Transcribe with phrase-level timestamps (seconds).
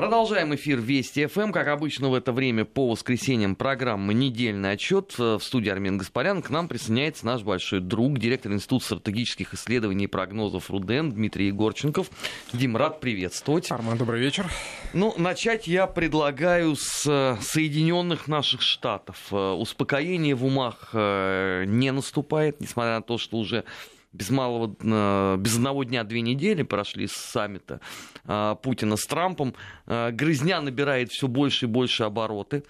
[0.00, 1.52] Продолжаем эфир Вести ФМ.
[1.52, 5.18] Как обычно в это время по воскресеньям программа «Недельный отчет».
[5.18, 10.06] В студии Армен Гаспарян к нам присоединяется наш большой друг, директор Института стратегических исследований и
[10.06, 12.10] прогнозов РУДЕН Дмитрий Егорченков.
[12.54, 13.70] Дим, рад приветствовать.
[13.70, 14.46] Арман, добрый вечер.
[14.94, 19.30] Ну, начать я предлагаю с Соединенных наших Штатов.
[19.30, 23.64] Успокоение в умах э, не наступает, несмотря на то, что уже
[24.12, 27.80] без малого, без одного дня две недели прошли с саммита
[28.24, 29.54] э, Путина с Трампом.
[29.86, 32.64] Э, грызня набирает все больше и больше обороты.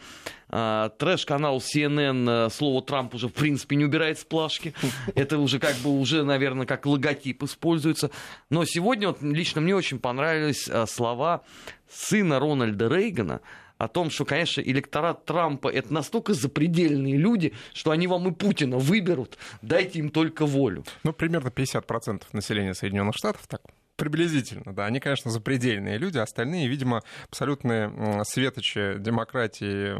[0.49, 4.75] Трэш-канал CNN слово Трамп уже, в принципе, не убирает с плашки.
[5.15, 8.11] Это уже как бы уже, наверное, как логотип используется.
[8.51, 11.43] Но сегодня вот лично мне очень понравились слова
[11.89, 13.43] сына Рональда Рейгана,
[13.81, 18.77] о том, что, конечно, электорат Трампа это настолько запредельные люди, что они вам и Путина
[18.77, 20.85] выберут, дайте им только волю.
[21.03, 23.63] Ну, примерно 50% населения Соединенных Штатов так
[24.01, 24.87] Приблизительно, да.
[24.87, 29.95] Они, конечно, запредельные люди, остальные, видимо, абсолютные светочи демократии,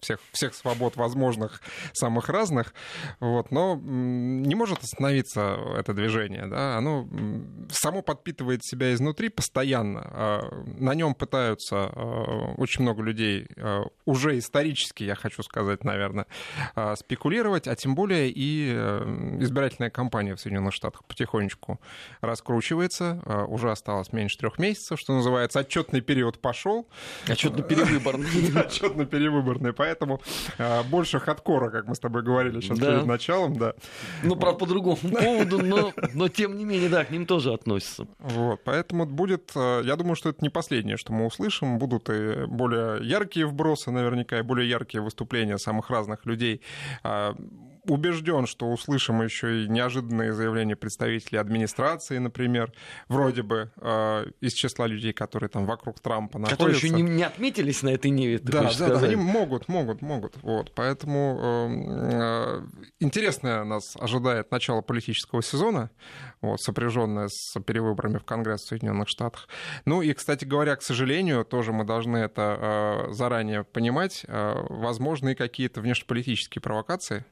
[0.00, 1.60] всех, всех свобод возможных,
[1.92, 2.72] самых разных.
[3.20, 3.50] Вот.
[3.50, 6.46] Но не может остановиться это движение.
[6.46, 6.78] Да?
[6.78, 7.06] Оно
[7.68, 10.00] само подпитывает себя изнутри постоянно.
[10.02, 16.24] А на нем пытаются а, очень много людей а, уже исторически, я хочу сказать, наверное,
[16.94, 18.70] спекулировать, а тем более и
[19.40, 21.80] избирательная кампания в Соединенных Штатах потихонечку
[22.22, 26.86] раскручивается Э, уже осталось меньше трех месяцев, что называется, отчетный период пошел.
[27.26, 28.52] Отчетно-перевыборный.
[28.54, 30.20] Отчетно-перевыборный, поэтому
[30.58, 33.74] э, больше хардкора, как мы с тобой говорили сейчас перед началом, да.
[34.22, 38.06] Ну, правда, по другому поводу, но, но тем не менее, да, к ним тоже относятся.
[38.18, 42.46] Вот, поэтому будет, э, я думаю, что это не последнее, что мы услышим, будут и
[42.46, 46.60] более яркие вбросы наверняка, и более яркие выступления самых разных людей
[47.02, 47.34] а,
[47.90, 52.72] убежден, что услышим еще и неожиданные заявления представителей администрации, например,
[53.08, 56.56] вроде бы э, из числа людей, которые там вокруг Трампа находятся.
[56.56, 59.00] Которые еще не, не отметились на этой неве, да, да, сказать.
[59.00, 60.36] да, они могут, могут, могут.
[60.42, 61.68] Вот, поэтому э,
[62.12, 62.66] э,
[63.00, 65.90] интересное нас ожидает начало политического сезона,
[66.40, 69.48] вот, сопряженное с перевыборами в Конгресс в Соединенных Штатах.
[69.84, 75.34] Ну и, кстати говоря, к сожалению, тоже мы должны это э, заранее понимать, э, возможны
[75.34, 77.24] какие-то внешнеполитические провокации,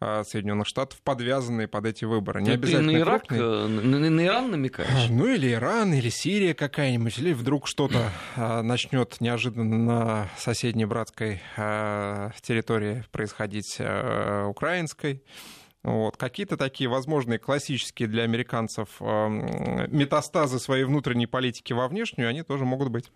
[0.00, 2.42] Соединенных Штатов, подвязанные под эти выборы.
[2.42, 3.66] Не обязательно на Ирак, крупные.
[3.68, 5.10] На, на Иран намекаешь?
[5.10, 11.42] Ну или Иран, или Сирия какая-нибудь, или вдруг что-то а, начнет неожиданно на соседней братской
[11.56, 13.78] территории происходить
[14.48, 15.22] украинской.
[15.82, 16.16] Вот.
[16.16, 22.88] Какие-то такие возможные классические для американцев метастазы своей внутренней политики во внешнюю, они тоже могут
[22.90, 23.10] быть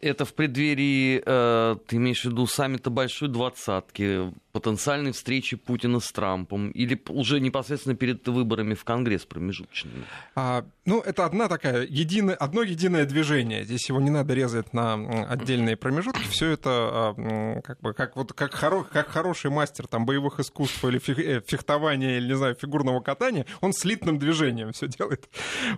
[0.00, 6.10] это в преддверии, э, ты имеешь в виду саммита Большой Двадцатки, потенциальной встречи Путина с
[6.10, 10.04] Трампом, или уже непосредственно перед выборами в Конгресс промежуточными?
[10.34, 13.64] А, ну, это одна такая, единое, одно единое движение.
[13.64, 14.94] Здесь его не надо резать на
[15.28, 16.22] отдельные промежутки.
[16.28, 20.84] Все это а, как бы как, вот, как, хоро, как хороший мастер там, боевых искусств
[20.84, 25.28] или э, фехтования, или, не знаю, фигурного катания, он слитным движением все делает.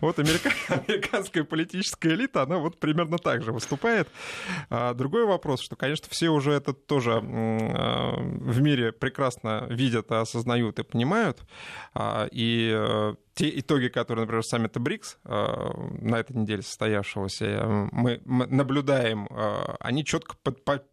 [0.01, 0.51] Вот америка...
[0.69, 4.10] американская политическая элита, она вот примерно так же выступает.
[4.69, 10.79] А другой вопрос, что, конечно, все уже это тоже а, в мире прекрасно видят, осознают
[10.79, 11.41] и понимают.
[11.95, 15.47] А, и э, те итоги, которые, например, саммита БРИКС э,
[16.01, 20.37] на этой неделе состоявшегося, э, мы, наблюдаем, э, они четко,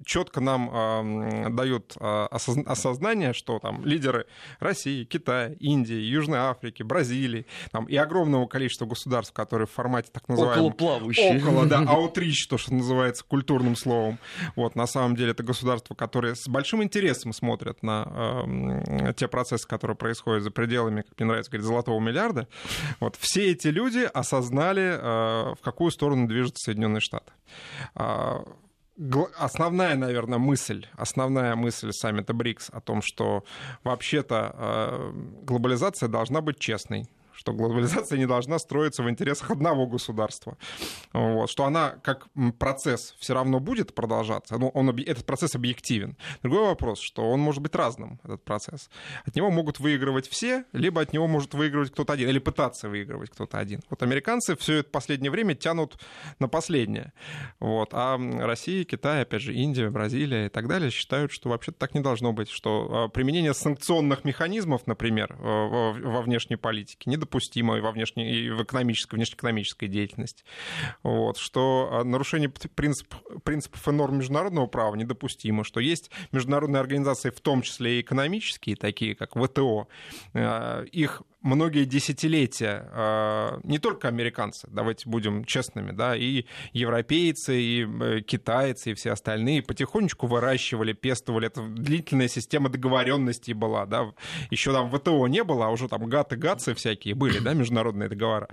[0.06, 4.28] четко нам дают осознание, что там лидеры
[4.60, 10.28] России, Китая, Индии, Южной Африки, Бразилии там, и огромного количества государств, которые в формате так
[10.28, 10.68] называемого...
[10.68, 11.42] Околоплавающие.
[11.42, 14.20] Около, да, аутрич, то, что называется культурным словом.
[14.56, 19.98] Вот, на самом деле это государства, которые с большим интересом смотрят на те процессы, которые
[19.98, 22.48] происходят за пределами, как мне нравится говорить, золотого миллиарда, миллиарда.
[23.00, 27.32] Вот все эти люди осознали, э, в какую сторону движутся Соединенные Штаты
[27.96, 28.44] а,
[29.38, 33.44] основная, наверное, мысль, основная мысль саммита БРИКС о том, что
[33.84, 35.12] вообще-то э,
[35.44, 40.58] глобализация должна быть честной, что глобализация не должна строиться в интересах одного государства,
[41.14, 42.28] вот, что она как
[42.58, 46.18] процесс все равно будет продолжаться, но он, этот процесс объективен.
[46.42, 48.90] Другой вопрос, что он может быть разным, этот процесс.
[49.26, 53.30] От него могут выигрывать все, либо от него может выигрывать кто-то один, или пытаться выигрывать
[53.30, 53.82] кто-то один.
[53.90, 56.00] Вот американцы все это последнее время тянут
[56.40, 57.14] на последнее.
[57.60, 57.90] Вот.
[57.94, 62.02] А Россия, Китай, опять же, Индия, Бразилия и так далее считают, что вообще-то так не
[62.02, 68.32] должно быть, что а, применение санкционных механизмов, например, во внешней политике, не недопустимо во внешней,
[68.32, 70.44] и в экономической, внешнеэкономической деятельности.
[71.04, 73.14] Вот, что а, нарушение принцип,
[73.44, 78.76] принципов и норм международного права недопустимо, что есть международные организации, в том числе и экономические,
[78.76, 79.88] такие как ВТО,
[80.34, 87.86] а, их многие десятилетия э, не только американцы, давайте будем честными, да, и европейцы, и
[87.86, 91.48] э, китайцы, и все остальные потихонечку выращивали, пестовали.
[91.48, 94.12] Это длительная система договоренностей была, да.
[94.52, 98.50] Еще там ВТО не было, а уже там гаты, гацы всякие были, да, международные договора.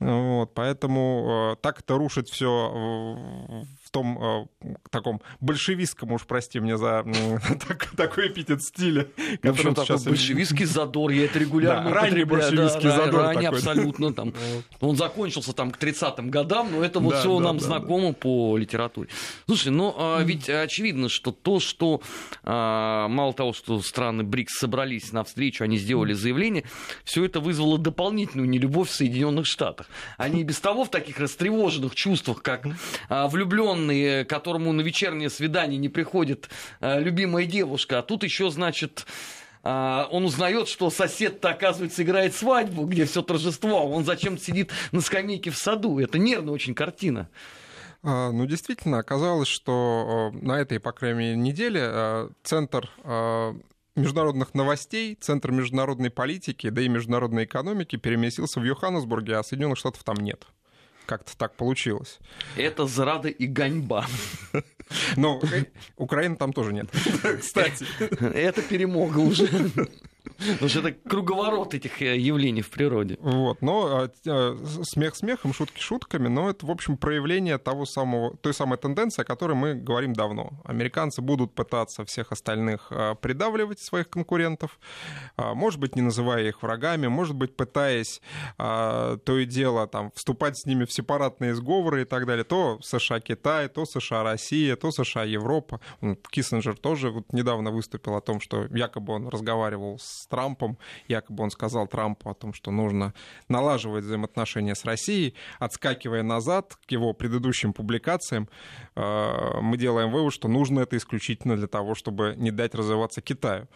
[0.00, 3.64] Вот, поэтому э, так это рушит все
[3.96, 7.02] том э, таком большевистском, уж прости мне за
[7.66, 9.08] так, такой эпитет стиля.
[9.42, 14.12] Ну, в общем, такой большевистский задор, я это регулярно ранний большевистский задор ранний абсолютно.
[14.12, 14.34] Там.
[14.80, 19.08] Он закончился там к 30-м годам, но это вот все нам знакомо по литературе.
[19.46, 22.02] Слушай, ну а, ведь очевидно, что то, что
[22.42, 26.64] а, мало того, что страны БРИКС собрались на встречу, они сделали заявление,
[27.04, 29.86] все это вызвало дополнительную нелюбовь в Соединенных Штатах.
[30.18, 32.66] Они без того в таких растревоженных чувствах, как
[33.08, 33.28] а,
[33.86, 36.48] влюбленные, которому на вечернее свидание не приходит
[36.80, 39.06] а, любимая девушка, а тут еще, значит,
[39.62, 44.70] а, он узнает, что сосед-то, оказывается, играет свадьбу, где все торжество, а он зачем-то сидит
[44.92, 45.98] на скамейке в саду.
[45.98, 47.28] Это нервная очень картина.
[48.02, 52.90] А, ну, действительно, оказалось, что на этой, по крайней мере, неделе центр
[53.96, 60.04] международных новостей, Центр международной политики, да и международной экономики переместился в Йоханнесбурге, а Соединенных Штатов
[60.04, 60.46] там нет.
[61.06, 62.18] Как-то так получилось.
[62.56, 64.06] Это зрада и ганьба.
[65.16, 65.40] Но
[65.96, 66.88] Украины там тоже нет,
[67.40, 67.86] кстати.
[68.20, 69.48] Это перемога уже.
[70.52, 73.16] Потому что это круговорот этих э, явлений в природе.
[73.20, 78.36] Вот, но а, а, смех смехом, шутки шутками, но это, в общем, проявление того самого,
[78.36, 80.50] той самой тенденции, о которой мы говорим давно.
[80.64, 84.78] Американцы будут пытаться всех остальных а, придавливать своих конкурентов,
[85.36, 88.20] может быть, не называя их врагами, может быть, пытаясь
[88.56, 92.44] то и дело там, вступать с ними в сепаратные сговоры и так далее.
[92.44, 95.80] То США-Китай, то США-Россия, то США-Европа.
[96.30, 100.78] Киссинджер тоже вот недавно выступил о том, что якобы он разговаривал с с Трампом.
[101.08, 103.14] Якобы он сказал Трампу о том, что нужно
[103.48, 105.34] налаживать взаимоотношения с Россией.
[105.58, 108.48] Отскакивая назад к его предыдущим публикациям,
[108.94, 113.68] э, мы делаем вывод, что нужно это исключительно для того, чтобы не дать развиваться Китаю.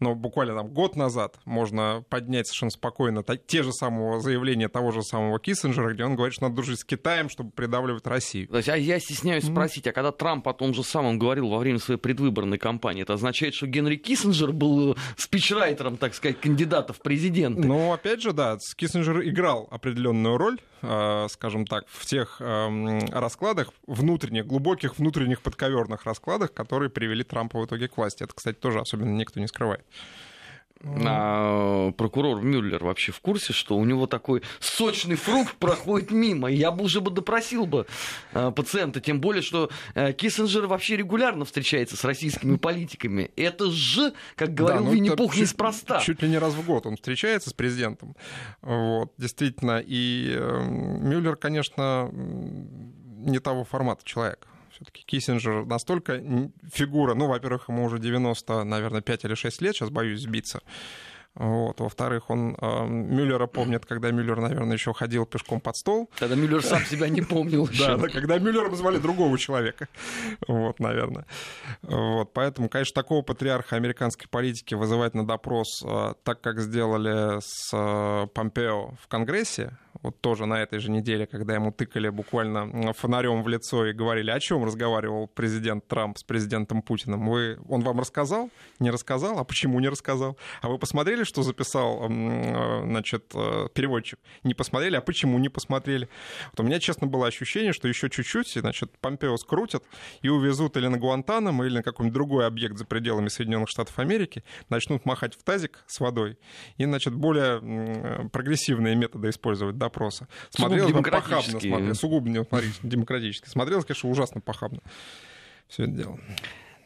[0.00, 5.02] Но буквально там год назад можно поднять совершенно спокойно те же самого заявления того же
[5.02, 8.48] самого Киссинджера, где он говорит, что надо дружить с Китаем, чтобы придавливать Россию.
[8.48, 9.52] То есть, а я стесняюсь mm-hmm.
[9.52, 13.14] спросить, а когда Трамп о том же самом говорил во время своей предвыборной кампании, это
[13.14, 17.66] означает, что Генри Киссинджер был спичрайтером спектром, так сказать, кандидатов в президенты.
[17.66, 23.70] Ну, опять же, да, Киссинджер играл определенную роль, э, скажем так, в тех эм, раскладах,
[23.86, 28.24] внутренних, глубоких внутренних подковерных раскладах, которые привели Трампа в итоге к власти.
[28.24, 29.84] Это, кстати, тоже особенно никто не скрывает.
[30.84, 36.48] А прокурор Мюллер вообще в курсе, что у него такой сочный фрукт проходит мимо.
[36.48, 37.86] Я бы уже бы допросил бы
[38.32, 43.30] а, пациента, тем более, что а, Киссинджер вообще регулярно встречается с российскими политиками.
[43.36, 46.00] Это же, как говорил да, ну, Винни-Пух, неспроста.
[46.00, 48.16] Чуть ли не раз в год он встречается с президентом.
[48.60, 49.82] Вот, действительно.
[49.84, 54.46] И э, Мюллер, конечно, не того формата человека.
[54.74, 56.20] Все-таки Киссинджер настолько
[56.72, 60.62] фигура, ну, во-первых, ему уже 90, наверное, 5 или 6 лет, сейчас боюсь сбиться.
[61.34, 61.80] Вот.
[61.80, 66.10] Во-вторых, он э, Мюллера помнит, когда Мюллер, наверное, еще ходил пешком под стол.
[66.16, 69.88] Когда Мюллер сам себя не помнил Да, да, когда Мюллером звали другого человека.
[70.46, 71.26] Вот, наверное.
[71.82, 77.70] Вот, поэтому, конечно, такого патриарха американской политики вызывать на допрос, э, так как сделали с
[77.72, 83.42] э, Помпео в Конгрессе, вот тоже на этой же неделе, когда ему тыкали буквально фонарем
[83.42, 87.28] в лицо и говорили, о чем разговаривал президент Трамп с президентом Путиным.
[87.28, 88.50] Вы, он вам рассказал?
[88.80, 89.38] Не рассказал?
[89.38, 90.36] А почему не рассказал?
[90.60, 94.18] А вы посмотрели, что записал э, значит, э, переводчик?
[94.42, 94.96] Не посмотрели?
[94.96, 96.08] А почему не посмотрели?
[96.52, 99.84] Вот у меня, честно, было ощущение, что еще чуть-чуть, значит, Помпео скрутят
[100.22, 104.44] и увезут или на Гуантанамо, или на какой-нибудь другой объект за пределами Соединенных Штатов Америки,
[104.68, 106.38] начнут махать в тазик с водой
[106.76, 110.28] и, значит, более прогрессивные методы использовать, допроса.
[110.50, 112.28] Смотрелось бы похабно, смотри, сугубо
[112.82, 113.48] демократически.
[113.48, 114.80] Смотрелось, конечно, ужасно похабно
[115.68, 116.18] все это дело.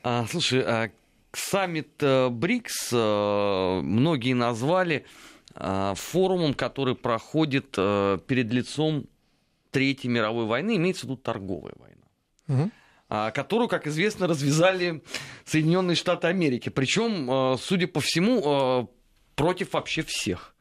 [0.03, 0.91] А, слушай, а
[1.33, 5.05] саммит э, БРИКС а, многие назвали
[5.55, 9.07] а, форумом, который проходит перед лицом
[9.71, 12.63] Третьей мировой войны, имеется в виду торговая война.
[12.63, 12.71] Угу
[13.33, 15.03] которую, как известно, развязали
[15.47, 16.69] Соединенные Штаты Америки.
[16.69, 18.91] Причем, судя по всему,
[19.35, 20.55] против вообще всех.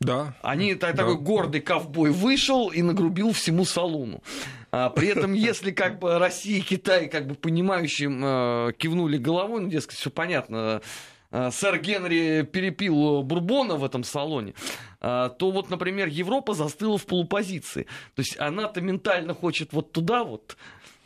[0.00, 0.34] Да.
[0.42, 0.92] Они да.
[0.92, 4.22] такой гордый ковбой вышел и нагрубил всему салону.
[4.70, 9.62] А, при этом, если как бы Россия и Китай как бы понимающим э, кивнули головой,
[9.62, 10.82] ну, дескать, все понятно,
[11.30, 14.54] сэр Генри перепил Бурбона в этом салоне,
[15.00, 17.82] то вот, например, Европа застыла в полупозиции.
[18.14, 20.56] То есть она-то ментально хочет вот туда вот,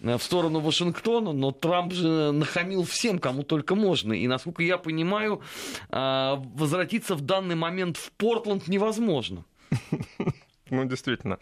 [0.01, 4.13] в сторону Вашингтона, но Трамп же нахамил всем, кому только можно.
[4.13, 5.41] И, насколько я понимаю,
[5.91, 9.45] возвратиться в данный момент в Портленд невозможно.
[10.71, 11.39] Ну, действительно.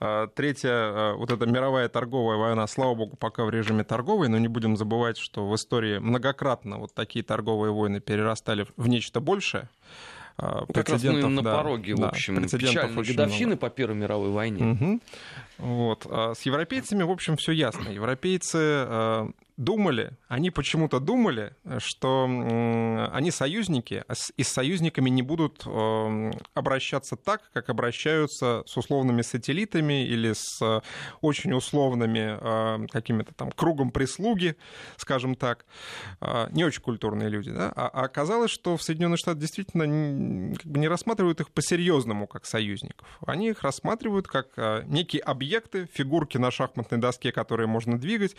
[0.00, 4.38] А, третья, а, вот эта мировая торговая война, слава богу, пока в режиме торговой, но
[4.38, 9.68] не будем забывать, что в истории многократно вот такие торговые войны перерастали в нечто большее.
[10.38, 13.60] А, ну, как раз мы на да, пороге, да, в общем, печальной годовщины много.
[13.60, 14.72] по Первой мировой войне.
[14.72, 15.00] Угу.
[15.58, 16.06] Вот.
[16.10, 17.88] А с европейцами, в общем, все ясно.
[17.88, 22.24] Европейцы думали, они почему-то думали, что
[23.12, 29.22] они союзники, а и с союзниками не будут эм, обращаться так, как обращаются с условными
[29.22, 30.82] сателлитами или с
[31.20, 34.56] очень условными э, какими-то там кругом прислуги,
[34.96, 35.64] скажем так.
[36.20, 37.50] Э, не очень культурные люди.
[37.50, 37.72] Да?
[37.74, 42.46] А, а оказалось, что в Соединенных Штатах действительно как бы не рассматривают их по-серьезному как
[42.46, 43.06] союзников.
[43.26, 48.36] Они их рассматривают как э, некие объекты, фигурки на шахматной доске, которые можно двигать,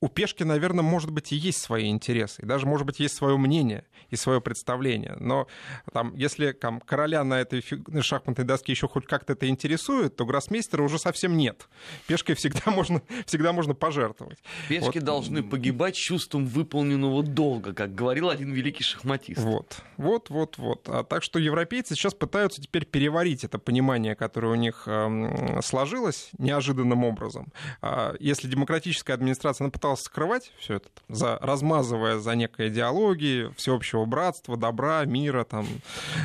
[0.00, 3.36] у пешки, наверное, может быть, и есть свои интересы, и даже, может быть, есть свое
[3.36, 5.16] мнение и свое представление.
[5.18, 5.48] Но
[5.92, 7.64] там, если там, короля на этой
[8.00, 11.68] шахматной доске еще хоть как-то это интересует, то гроссмейстера уже совсем нет.
[12.06, 14.38] Пешкой всегда можно, всегда можно пожертвовать.
[14.68, 15.04] Пешки вот.
[15.04, 19.40] должны погибать чувством выполненного долга, как говорил один великий шахматист.
[19.40, 20.88] Вот, вот, вот, вот.
[20.88, 26.30] А так что европейцы сейчас пытаются теперь переварить это понимание, которое у них э, сложилось
[26.38, 27.52] неожиданным образом.
[27.82, 34.04] А если демократическая администрация она пыталась скрывать все это, за, размазывая за некой идеологии всеобщего
[34.04, 35.66] братства, добра, мира, там,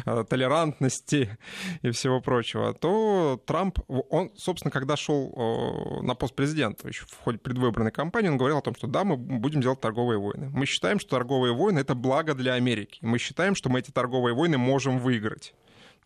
[0.05, 1.37] э, толерантности
[1.81, 7.17] и всего прочего, то Трамп, он, собственно, когда шел э, на пост президента, еще в
[7.23, 10.49] ходе предвыборной кампании, он говорил о том, что да, мы будем делать торговые войны.
[10.49, 12.99] Мы считаем, что торговые войны— это благо для Америки.
[13.01, 15.53] Мы считаем, что мы эти торговые войны можем выиграть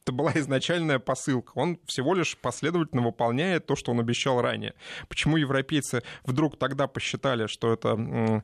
[0.07, 1.51] это была изначальная посылка.
[1.55, 4.73] Он всего лишь последовательно выполняет то, что он обещал ранее.
[5.09, 8.43] Почему европейцы вдруг тогда посчитали, что это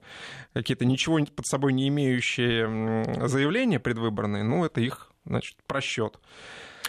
[0.54, 4.44] какие-то ничего под собой не имеющие заявления предвыборные?
[4.44, 6.20] Ну, это их, значит, просчет.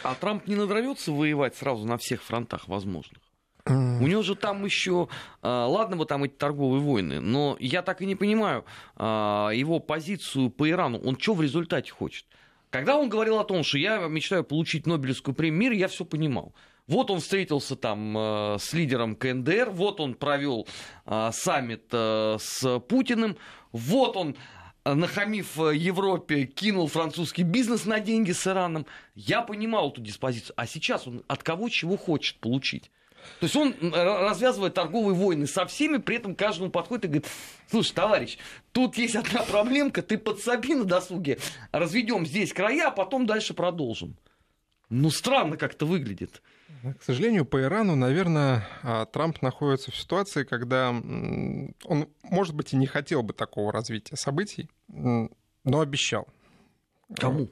[0.03, 3.23] А Трамп не надорвется воевать сразу на всех фронтах возможных?
[3.67, 5.09] У него же там еще,
[5.41, 8.67] а, ладно бы там эти торговые войны, но я так и не понимаю
[8.97, 10.99] а, его позицию по Ирану.
[10.99, 12.27] Он что в результате хочет?
[12.75, 16.57] Когда он говорил о том, что я мечтаю получить Нобелевскую премию мира, я все понимал.
[16.89, 20.67] Вот он встретился там э, с лидером КНДР, вот он провел
[21.07, 23.37] э, саммит э, с Путиным,
[23.71, 24.35] вот он
[24.85, 28.87] нахамив Европе, кинул французский бизнес на деньги с Ираном.
[29.15, 30.55] Я понимал эту диспозицию.
[30.57, 32.91] А сейчас он от кого чего хочет получить?
[33.41, 37.27] То есть он развязывает торговые войны со всеми, при этом каждому подходит и говорит,
[37.71, 38.39] слушай, товарищ,
[38.73, 41.39] тут есть одна проблемка, ты подсоби на досуге,
[41.73, 44.17] разведем здесь края, а потом дальше продолжим.
[44.91, 46.43] Ну, странно как-то выглядит.
[46.83, 52.77] К сожалению, по Ирану, наверное, а, Трамп находится в ситуации, когда он, может быть, и
[52.77, 55.31] не хотел бы такого развития событий, но
[55.65, 56.29] обещал.
[57.17, 57.49] Кому?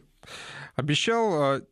[0.76, 1.62] Обещал а,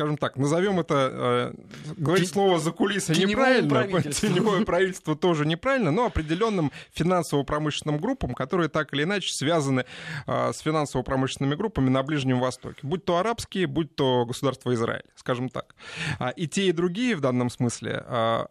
[0.00, 2.32] скажем так, назовем это, э, говорить Т...
[2.32, 9.02] слово за кулисы неправильно, теневое правительство тоже неправильно, но определенным финансово-промышленным группам, которые так или
[9.02, 9.84] иначе связаны
[10.26, 15.50] э, с финансово-промышленными группами на Ближнем Востоке, будь то арабские, будь то государство Израиль, скажем
[15.50, 15.74] так.
[16.18, 18.46] А, и те, и другие в данном смысле э,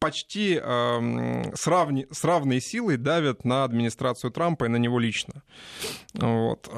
[0.00, 5.44] почти э, с, равни, с равной силой давят на администрацию Трампа и на него лично.
[6.14, 6.68] Вот.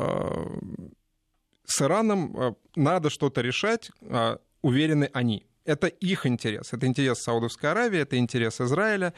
[1.67, 5.47] С Ираном э, надо что-то решать, э, уверены они.
[5.67, 6.73] Это их интерес.
[6.73, 9.13] Это интерес Саудовской Аравии, это интерес Израиля.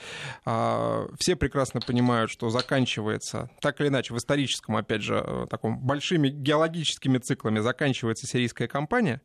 [0.47, 5.79] А, все прекрасно понимают, что заканчивается, так или иначе, в историческом, опять же, э, таком
[5.79, 9.21] большими геологическими циклами заканчивается сирийская кампания.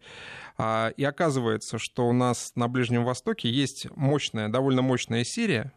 [0.58, 5.72] А, и оказывается, что у нас на Ближнем Востоке есть мощная, довольно мощная Сирия,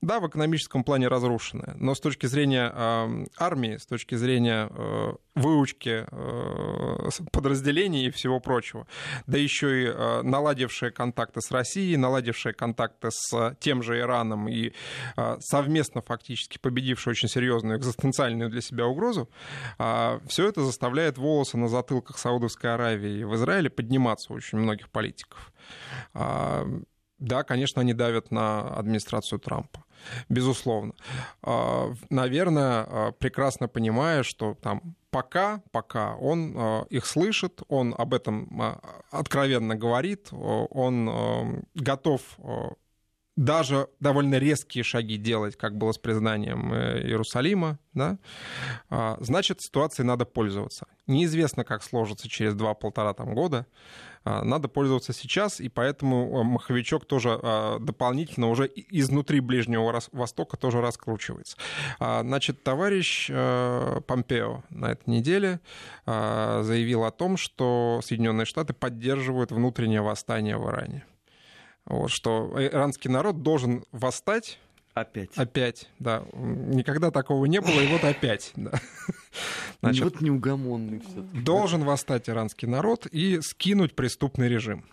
[0.00, 5.12] да, в экономическом плане разрушенная, но с точки зрения э, армии, с точки зрения э,
[5.34, 8.86] выучки э, подразделений и всего прочего,
[9.26, 14.72] да еще и э, наладившие контакты с Россией, наладившие контакты с тем же Ираном и
[15.16, 19.28] э, совместно фактически победившие очень серьезную экзистенциальную для себя угрозу,
[19.80, 24.90] э, все это заставляет волосы на затылках Саудовской Аравии и в Израиле подниматься очень многих
[24.90, 25.52] политиков.
[27.18, 29.84] Да, конечно, они давят на администрацию Трампа
[30.28, 30.94] безусловно.
[31.42, 38.14] А, наверное, а, прекрасно понимая, что там пока, пока он а, их слышит, он об
[38.14, 38.78] этом
[39.10, 42.20] откровенно говорит, он готов
[43.38, 48.18] даже довольно резкие шаги делать, как было с признанием э, Иерусалима, да,
[48.90, 50.86] а, значит, ситуацией надо пользоваться.
[51.06, 53.66] Неизвестно, как сложится через два-полтора там года.
[54.24, 60.56] А, надо пользоваться сейчас, и поэтому э, маховичок тоже а, дополнительно уже изнутри Ближнего Востока
[60.56, 61.56] тоже раскручивается.
[62.00, 65.60] Значит, товарищ э, Помпео на этой неделе
[66.06, 71.04] заявил о том, что Соединенные Штаты поддерживают внутреннее восстание в Иране.
[71.88, 74.58] Вот, что иранский народ должен восстать
[75.00, 75.30] Опять.
[75.36, 76.24] Опять, да.
[76.32, 78.52] Никогда такого не было, и вот опять.
[79.80, 79.92] Да.
[79.92, 81.20] Значит, вот неугомонный все.
[81.40, 84.84] Должен восстать иранский народ и скинуть преступный режим.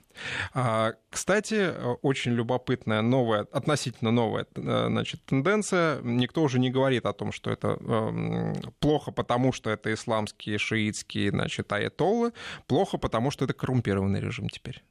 [0.53, 1.73] А, кстати,
[2.03, 6.01] очень любопытная новая, относительно новая э, значит, тенденция.
[6.03, 11.31] Никто уже не говорит о том, что это э, плохо, потому что это исламские, шиитские,
[11.31, 12.31] значит, аятоллы.
[12.67, 14.83] Плохо, потому что это коррумпированный режим теперь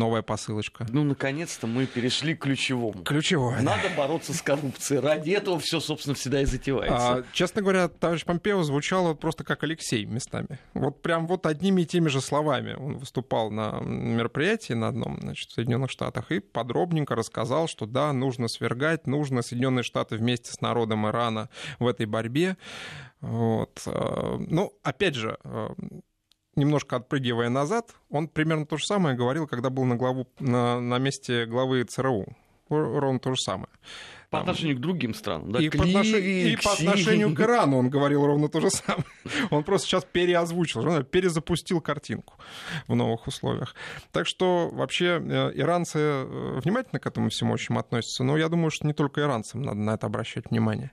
[0.00, 0.86] новая посылочка.
[0.90, 3.04] Ну, наконец-то мы перешли к ключевому.
[3.04, 3.60] Ключевое.
[3.60, 5.00] Надо бороться с коррупцией.
[5.00, 7.12] Ради этого все, собственно, всегда и затевается.
[7.12, 10.58] А, честно говоря, товарищ Помпео звучало просто как Алексей местами.
[10.72, 15.50] Вот прям вот одними и теми же словами он выступал на мероприятии на одном, значит,
[15.50, 20.62] в Соединенных Штатах и подробненько рассказал, что да, нужно свергать, нужно Соединенные Штаты вместе с
[20.62, 22.56] народом Ирана в этой борьбе.
[23.20, 23.82] Вот.
[23.84, 25.74] А, ну, опять же, а,
[26.56, 30.98] немножко отпрыгивая назад, он примерно то же самое говорил, когда был на, главу, на, на
[30.98, 32.26] месте главы ЦРУ.
[32.68, 33.68] Ровно то же самое.
[34.30, 34.42] По Там...
[34.42, 35.50] отношению к другим странам.
[35.50, 35.58] Да?
[35.58, 39.04] И, по отношению, и по отношению к Ирану он говорил ровно то же самое.
[39.50, 42.34] Он просто сейчас переозвучил, перезапустил картинку
[42.86, 43.74] в новых условиях.
[44.12, 48.22] Так что вообще э, иранцы э, внимательно к этому всему очень относятся.
[48.22, 50.92] Но я думаю, что не только иранцам надо на это обращать внимание.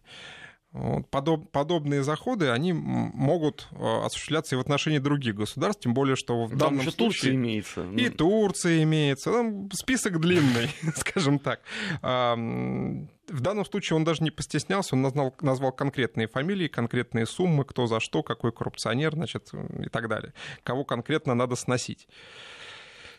[0.77, 6.15] Вот, подоб, подобные заходы, они могут э, осуществляться и в отношении других государств, тем более,
[6.15, 6.97] что в Там данном случае...
[6.97, 7.83] Турция имеется.
[7.97, 9.31] И Турция имеется.
[9.31, 11.61] Там список длинный, скажем так.
[12.01, 17.87] В данном случае он даже не постеснялся, он назвал, назвал конкретные фамилии, конкретные суммы, кто
[17.87, 19.49] за что, какой коррупционер, значит,
[19.83, 20.33] и так далее.
[20.63, 22.07] Кого конкретно надо сносить.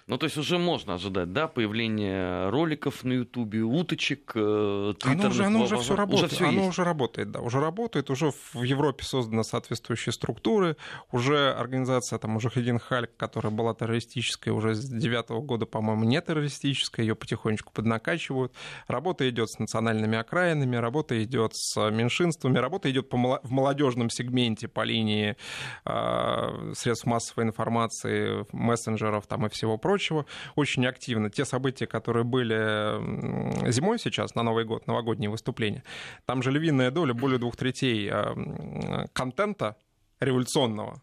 [0.08, 5.44] Ну, то есть уже можно ожидать, да, появление роликов на Ютубе, уточек, э, Оно уже,
[5.44, 6.32] оно уже все работает.
[6.32, 6.68] Уже всё оно есть.
[6.70, 8.08] уже работает, да, уже работает.
[8.08, 10.78] Уже в Европе созданы соответствующие структуры.
[11.12, 16.22] Уже организация, там, уже Хедин Хальк, которая была террористической, уже с девятого года, по-моему, не
[16.22, 18.54] террористическая, ее потихонечку поднакачивают.
[18.86, 24.84] Работа идет с национальными окраинами, работа идет с меньшинствами, работа идет в молодежном сегменте по
[24.84, 25.36] линии
[25.84, 31.30] э, средств массовой информации, мессенджеров там и всего прочего прочего, очень активно.
[31.30, 35.82] Те события, которые были зимой сейчас, на Новый год, новогодние выступления,
[36.24, 39.76] там же львиная доля, более двух третей а, контента
[40.20, 41.02] революционного,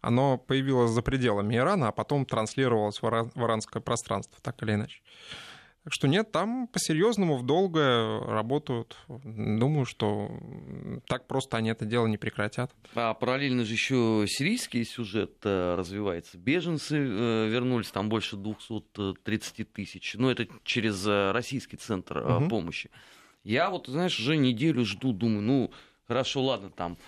[0.00, 5.00] оно появилось за пределами Ирана, а потом транслировалось в иранское пространство, так или иначе.
[5.88, 8.98] Так что нет, там по-серьезному в долгое работают.
[9.08, 10.30] Думаю, что
[11.06, 12.70] так просто они это дело не прекратят.
[12.94, 16.36] А параллельно же еще сирийский сюжет э, развивается.
[16.36, 20.12] Беженцы э, вернулись, там больше 230 тысяч.
[20.12, 22.48] Но ну, это через э, российский центр угу.
[22.50, 22.90] помощи.
[23.42, 25.70] Я вот, знаешь, уже неделю жду, думаю, ну,
[26.06, 26.98] хорошо, ладно, там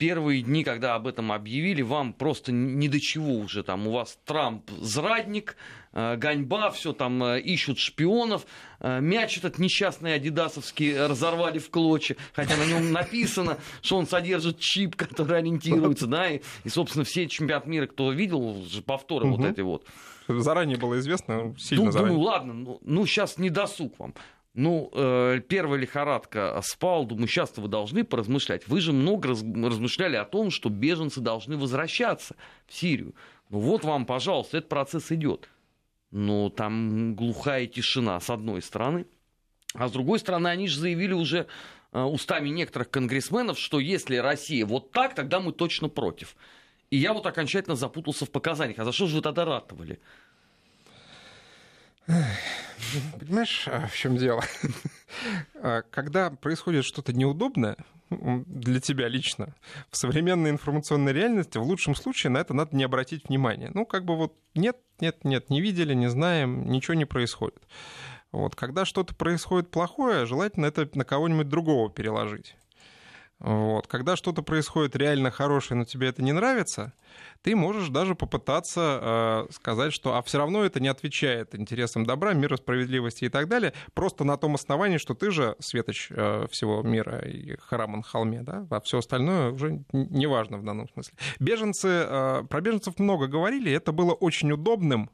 [0.00, 3.62] первые дни, когда об этом объявили, вам просто ни до чего уже.
[3.62, 5.56] Там у вас Трамп зрадник,
[5.92, 8.46] э, гоньба, все там э, ищут шпионов.
[8.80, 14.58] Э, мяч этот несчастный адидасовский разорвали в клочья, хотя на нем написано, что он содержит
[14.58, 19.36] чип, который ориентируется, да, и, и собственно, все чемпионат мира, кто видел, повторы угу.
[19.36, 19.84] вот эти вот.
[20.28, 22.14] Заранее было известно, сильно ну, заранее.
[22.14, 24.14] Думаю, ладно, ну, ну сейчас не досуг вам.
[24.52, 28.66] Ну, э, первая лихорадка спал, думаю, сейчас вы должны поразмышлять.
[28.66, 32.34] Вы же много раз, размышляли о том, что беженцы должны возвращаться
[32.66, 33.14] в Сирию.
[33.48, 35.48] Ну вот вам, пожалуйста, этот процесс идет.
[36.10, 39.06] Но там глухая тишина с одной стороны.
[39.74, 41.46] А с другой стороны, они же заявили уже
[41.92, 46.34] э, устами некоторых конгрессменов, что если Россия вот так, тогда мы точно против.
[46.90, 48.80] И я вот окончательно запутался в показаниях.
[48.80, 50.00] А за что же вы тогда ратовали?
[53.18, 54.42] Понимаешь, а, в чем дело?
[55.62, 57.76] А, когда происходит что-то неудобное
[58.08, 59.54] для тебя лично,
[59.90, 63.70] в современной информационной реальности в лучшем случае на это надо не обратить внимания.
[63.74, 67.62] Ну, как бы вот нет, нет, нет, не видели, не знаем, ничего не происходит.
[68.32, 72.56] Вот, когда что-то происходит плохое, желательно это на кого-нибудь другого переложить.
[73.40, 73.86] Вот.
[73.86, 76.92] Когда что-то происходит реально хорошее, но тебе это не нравится,
[77.42, 82.34] ты можешь даже попытаться э, сказать, что а все равно это не отвечает интересам добра,
[82.34, 86.82] мира, справедливости и так далее, просто на том основании, что ты же светоч э, всего
[86.82, 91.14] мира и храм холме, да, а все остальное уже не важно в данном смысле.
[91.38, 95.10] Беженцы, э, про беженцев много говорили, это было очень удобным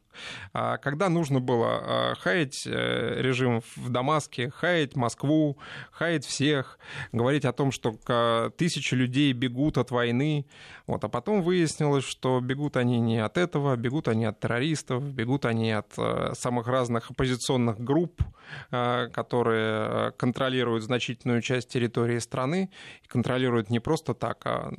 [0.53, 5.59] когда нужно было хаять э, режим в Дамаске, хаять Москву,
[5.91, 6.79] хаять всех,
[7.13, 10.47] говорить о том, что тысячи людей бегут от войны,
[10.87, 15.45] вот, а потом выяснилось, что бегут они не от этого, бегут они от террористов, бегут
[15.45, 18.23] они от э, самых разных оппозиционных групп,
[18.71, 22.71] э, которые контролируют значительную часть территории страны,
[23.03, 24.73] и контролируют не просто так, а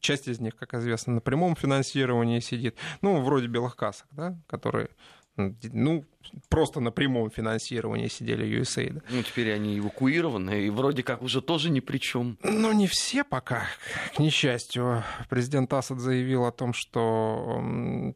[0.00, 4.88] часть из них, как известно, на прямом финансировании сидит, ну, вроде белых касок, да, которые
[5.36, 6.04] ну,
[6.48, 9.02] просто на прямом финансировании сидели USAID.
[9.10, 12.38] Ну, теперь они эвакуированы, и вроде как уже тоже ни при чем.
[12.42, 13.66] Ну, не все пока,
[14.14, 15.04] к несчастью.
[15.28, 17.62] Президент Асад заявил о том, что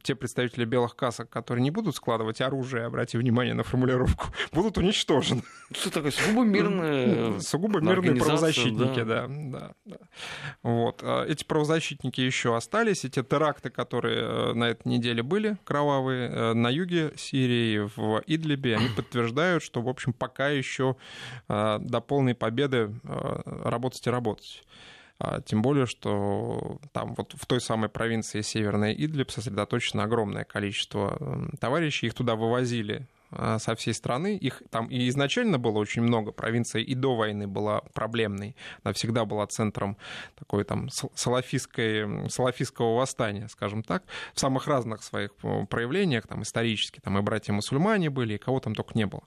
[0.03, 5.43] те представители белых касок, которые не будут складывать оружие, обрати внимание на формулировку, будут уничтожены.
[5.73, 6.11] Что такое?
[6.11, 9.27] Сугубо мирные Сугубо мирные правозащитники, да.
[9.29, 9.99] да, да.
[10.63, 11.01] Вот.
[11.03, 16.53] А эти правозащитники еще остались, эти теракты, которые э, на этой неделе были, кровавые, э,
[16.55, 20.97] на юге Сирии, в Идлибе, они подтверждают, что, в общем, пока еще
[21.49, 24.63] э, до полной победы работать и работать.
[25.21, 31.51] А, тем более, что там вот в той самой провинции Северная Идлиб сосредоточено огромное количество
[31.61, 32.07] товарищей.
[32.07, 34.37] Их туда вывозили а, со всей страны.
[34.37, 36.33] Их там и изначально было очень много.
[36.33, 38.57] Провинция и до войны была проблемной.
[38.83, 39.97] Она всегда была центром
[40.35, 47.01] такой там салафистской, салафистского восстания, скажем так, в самых разных своих э, проявлениях, там исторически.
[47.01, 49.23] Там и братья-мусульмане были, и кого там только не было.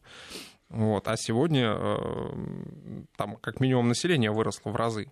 [0.70, 1.08] Вот.
[1.08, 5.12] А сегодня э, там как минимум население выросло в разы.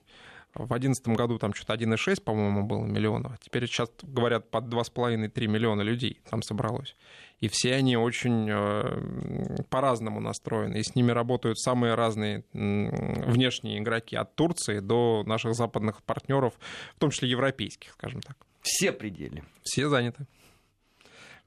[0.53, 3.39] В 2011 году там что-то 1,6, по-моему, было миллионов.
[3.39, 6.95] Теперь сейчас говорят под 2,5-3 миллиона людей там собралось
[7.39, 14.15] и все они очень э, по-разному настроены, и с ними работают самые разные внешние игроки,
[14.15, 16.53] от Турции до наших западных партнеров,
[16.95, 18.35] в том числе европейских, скажем так.
[18.62, 19.43] Все пределы.
[19.63, 20.25] Все заняты.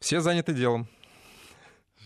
[0.00, 0.88] Все заняты делом.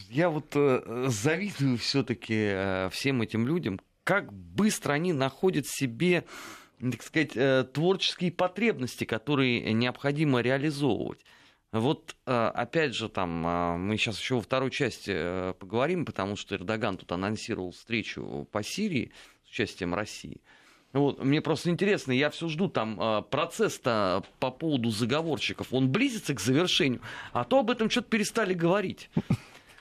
[0.08, 6.24] Я вот э, завидую все-таки э, всем этим людям, как быстро они находят себе,
[6.80, 11.20] так сказать, э, творческие потребности, которые необходимо реализовывать.
[11.72, 16.36] Вот, э, опять же, там, э, мы сейчас еще во второй части э, поговорим, потому
[16.36, 19.12] что Эрдоган тут анонсировал встречу по Сирии
[19.44, 20.40] с участием России.
[20.92, 26.40] Вот, мне просто интересно, я все жду там процесс-то по поводу заговорщиков, он близится к
[26.40, 27.02] завершению,
[27.34, 29.10] а то об этом что-то перестали говорить.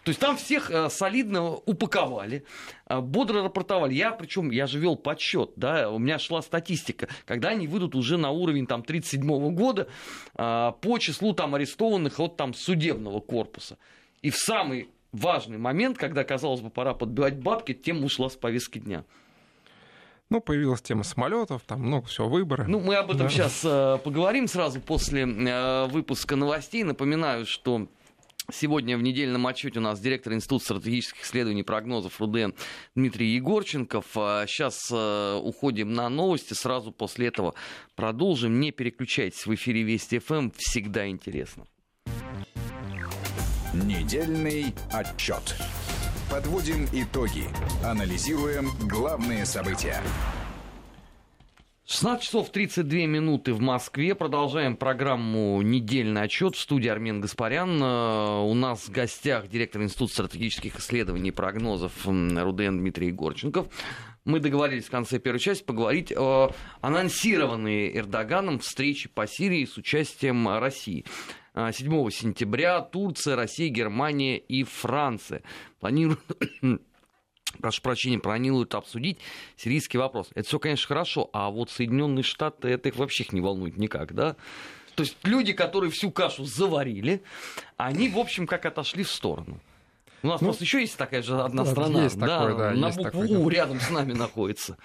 [0.05, 2.45] То есть там всех э, солидно упаковали,
[2.87, 3.95] э, бодро рапортовали.
[3.95, 8.17] Я, причем, я же вел подсчет, да, у меня шла статистика, когда они выйдут уже
[8.17, 9.87] на уровень там 37 года
[10.37, 13.79] э, по числу там арестованных от там судебного корпуса.
[14.21, 18.77] И в самый важный момент, когда, казалось бы, пора подбивать бабки, тема ушла с повестки
[18.77, 19.05] дня.
[20.29, 22.65] Ну, появилась тема самолетов, там много всего, выборы.
[22.67, 23.29] Ну, мы об этом да.
[23.29, 26.83] сейчас э, поговорим сразу после э, выпуска новостей.
[26.83, 27.87] Напоминаю, что
[28.51, 32.51] Сегодня в недельном отчете у нас директор Института стратегических исследований и прогнозов РУДН
[32.95, 34.05] Дмитрий Егорченков.
[34.13, 37.55] Сейчас э, уходим на новости, сразу после этого
[37.95, 38.59] продолжим.
[38.59, 41.65] Не переключайтесь, в эфире Вести ФМ, всегда интересно.
[43.73, 45.55] Недельный отчет.
[46.29, 47.45] Подводим итоги.
[47.83, 50.01] Анализируем главные события.
[51.87, 54.15] 16 часов 32 минуты в Москве.
[54.15, 57.79] Продолжаем программу «Недельный отчет» в студии Армен Гаспарян.
[57.79, 63.67] Э, у нас в гостях директор Института стратегических исследований и прогнозов РУДН Дмитрий Егорченков.
[64.23, 70.57] Мы договорились в конце первой части поговорить о анонсированной Эрдоганом встрече по Сирии с участием
[70.57, 71.05] России.
[71.53, 75.43] 7 э, сентября Турция, Россия, Германия и Франция
[75.79, 76.19] планируют
[77.59, 79.19] прошу прощения, планируют обсудить
[79.57, 80.29] сирийский вопрос.
[80.35, 84.13] Это все, конечно, хорошо, а вот Соединенные Штаты, это их вообще их не волнует никак,
[84.13, 84.35] да?
[84.95, 87.21] То есть люди, которые всю кашу заварили,
[87.77, 89.59] они, в общем, как отошли в сторону.
[90.23, 92.89] У нас ну, просто еще есть такая же одна страна, есть да, такое, да, на
[92.91, 94.77] букву У рядом с нами находится.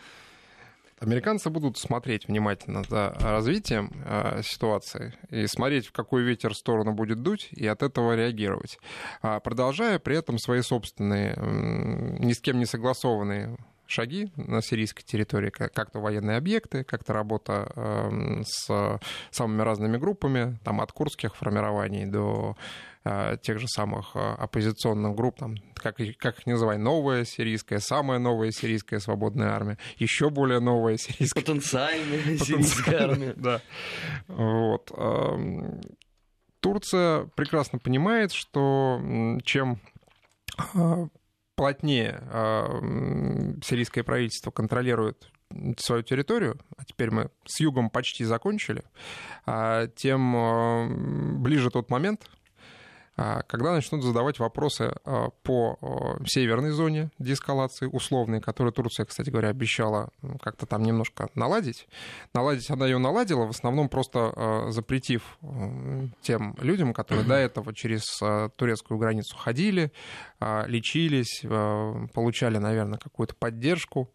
[1.00, 7.22] Американцы будут смотреть внимательно за развитием э, ситуации и смотреть, в какой ветер сторону будет
[7.22, 8.78] дуть, и от этого реагировать.
[9.22, 15.02] А продолжая при этом свои собственные, э, ни с кем не согласованные шаги на сирийской
[15.02, 22.04] территории, как-то военные объекты, как-то работа э, с самыми разными группами, там от курдских формирований
[22.04, 22.56] до
[23.42, 28.50] тех же самых э, оппозиционных групп, там, как, как их называй, новая сирийская, самая новая
[28.50, 31.42] сирийская свободная армия, еще более новая сирийская.
[31.42, 33.34] Потенциальная сирийская армия.
[33.40, 33.62] Да.
[34.28, 34.92] Вот.
[36.60, 39.00] Турция прекрасно понимает, что
[39.44, 39.80] чем
[40.74, 41.06] э,
[41.54, 42.22] плотнее
[43.64, 45.30] сирийское правительство контролирует
[45.78, 48.84] свою территорию, а теперь мы с югом почти закончили,
[49.96, 52.39] тем ближе тот момент, А,
[53.46, 55.78] когда начнут задавать вопросы а, по
[56.26, 61.88] северной зоне деэскалации условной, которую Турция, кстати говоря, обещала как-то там немножко наладить,
[62.34, 65.38] наладить она ее наладила, в основном просто запретив
[66.22, 68.04] тем людям, которые до этого через
[68.56, 69.92] турецкую границу ходили,
[70.40, 71.42] лечились,
[72.12, 74.10] получали, наверное, какую-то поддержку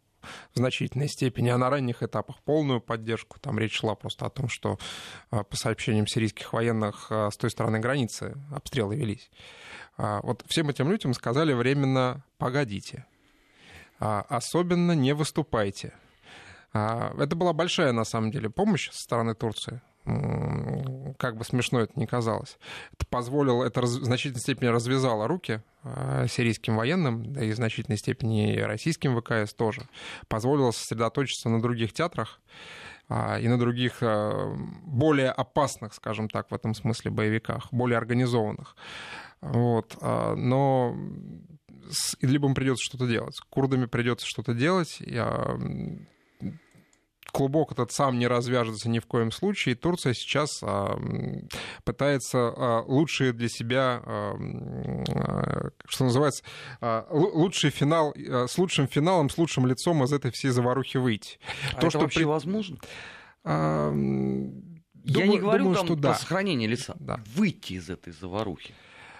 [0.53, 3.39] в значительной степени, а на ранних этапах полную поддержку.
[3.39, 4.79] Там речь шла просто о том, что
[5.31, 9.29] а, по сообщениям сирийских военных а, с той стороны границы обстрелы велись.
[9.97, 13.05] А, вот всем этим людям сказали временно «погодите»,
[13.97, 15.93] особенно не выступайте.
[16.73, 22.05] Это была большая, на самом деле, помощь со стороны Турции как бы смешно это ни
[22.05, 22.57] казалось.
[22.93, 27.97] Это позволило, это в значительной степени развязало руки а, сирийским военным, да и в значительной
[27.97, 29.87] степени российским ВКС тоже.
[30.27, 32.39] Позволило сосредоточиться на других театрах
[33.09, 38.75] а, и на других а, более опасных, скажем так, в этом смысле боевиках, более организованных.
[39.41, 39.97] Вот.
[40.01, 40.95] Но
[41.87, 43.35] с Идлибом придется что-то делать.
[43.35, 45.01] С курдами придется что-то делать
[47.35, 49.75] клубок этот сам не развяжется ни в коем случае.
[49.75, 50.97] И Турция сейчас а,
[51.83, 56.43] пытается а, лучшие для себя, а, что называется,
[57.09, 61.37] лучший финал, с лучшим финалом, с лучшим лицом из этой всей заварухи выйти.
[61.73, 62.25] А То, это что вообще при...
[62.25, 62.77] возможно?
[63.43, 63.91] Я
[65.27, 66.13] не говорю думаю, там что про да.
[66.13, 66.95] сохранение лица.
[66.99, 67.19] Да.
[67.35, 68.73] Выйти из этой заварухи.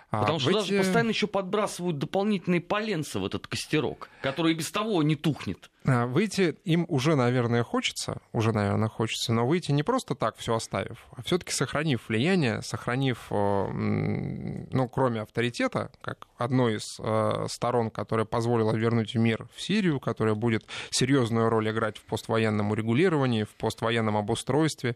[0.10, 0.60] Потому что эти...
[0.60, 5.70] даже постоянно еще подбрасывают дополнительные поленца в этот костерок, который и без того не тухнет.
[5.88, 10.56] А, выйти им уже, наверное, хочется, уже, наверное, хочется, но выйти не просто так все
[10.56, 18.26] оставив, а все-таки сохранив влияние, сохранив, ну, кроме авторитета, как одной из э, сторон, которая
[18.26, 24.18] позволила вернуть мир в Сирию, которая будет серьезную роль играть в поствоенном урегулировании, в поствоенном
[24.18, 24.96] обустройстве,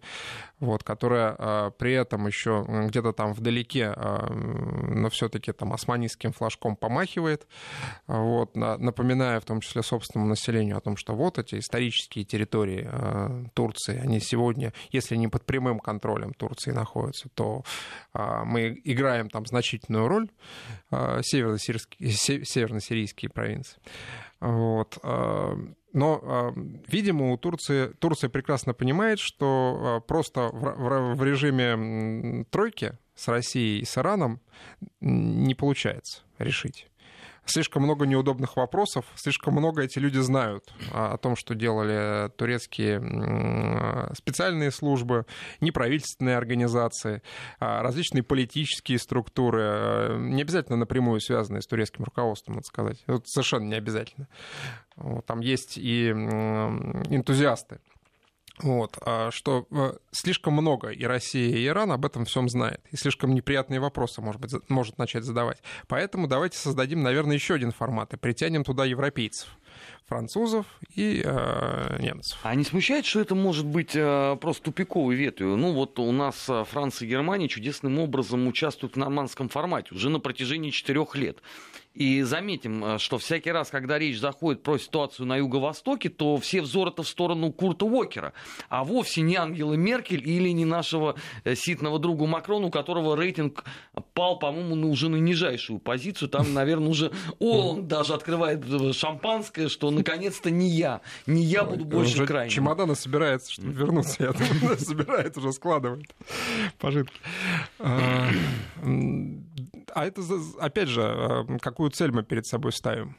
[0.60, 6.76] вот, которая э, при этом еще где-то там вдалеке, э, но все-таки там османистским флажком
[6.76, 7.48] помахивает,
[8.08, 13.46] вот, напоминая в том числе собственному населению о том, что вот эти исторические территории э,
[13.54, 17.64] Турции, они сегодня, если не под прямым контролем Турции находятся, то
[18.14, 20.30] э, мы играем там значительную роль,
[20.92, 23.80] э, северно-сирийские провинции.
[24.40, 24.98] Вот.
[25.92, 26.54] Но,
[26.88, 33.86] видимо, у Турции, Турция прекрасно понимает, что просто в, в режиме тройки с Россией и
[33.86, 34.40] с Ираном
[35.02, 36.88] не получается решить
[37.50, 43.00] слишком много неудобных вопросов, слишком много эти люди знают о том, что делали турецкие
[44.14, 45.26] специальные службы,
[45.62, 47.22] неправительственные организации,
[47.60, 53.04] а, различные политические структуры, э, не обязательно напрямую связанные с турецким руководством, надо сказать.
[53.08, 54.28] Это совершенно не обязательно.
[55.26, 57.80] Там есть и энтузиасты
[58.62, 62.82] вот, а что э, слишком много и Россия, и Иран об этом всем знает.
[62.92, 65.62] И слишком неприятные вопросы, может быть, может начать задавать.
[65.88, 69.50] Поэтому давайте создадим, наверное, еще один формат и притянем туда европейцев
[70.08, 72.40] французов и э, немцев.
[72.42, 75.56] А не смущает, что это может быть э, просто тупиковой ветвью?
[75.56, 80.10] Ну вот у нас э, Франция и Германия чудесным образом участвуют в нормандском формате уже
[80.10, 81.38] на протяжении четырех лет.
[81.96, 86.62] И заметим, э, что всякий раз, когда речь заходит про ситуацию на Юго-Востоке, то все
[86.62, 88.34] взоры-то в сторону Курта Уокера,
[88.70, 93.64] а вовсе не Ангелы Меркель или не нашего э, ситного друга Макрона, у которого рейтинг
[94.14, 96.30] пал, по-моему, на уже на нижайшую позицию.
[96.30, 101.86] Там, наверное, уже Оланд даже открывает э, шампанское, что наконец-то не я, не я буду
[101.86, 102.52] больше крайним.
[102.52, 106.14] Чемоданы собирается, чтобы вернуться, я думаю, собирает уже, складывает
[106.78, 107.20] пожитки.
[109.94, 110.22] А, это,
[110.60, 113.16] опять же, какую какую цель мы перед собой ставим?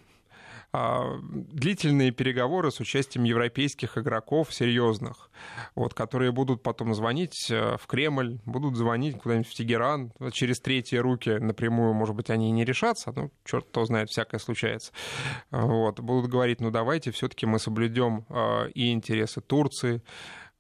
[0.72, 5.30] А, длительные переговоры с участием европейских игроков серьезных,
[5.74, 10.96] вот, которые будут потом звонить э, в Кремль, будут звонить куда-нибудь в Тегеран, через третьи
[10.96, 14.92] руки напрямую, может быть, они и не решатся, ну, черт кто знает, всякое случается.
[15.50, 20.02] Вот, будут говорить, ну, давайте все-таки мы соблюдем э, и интересы Турции,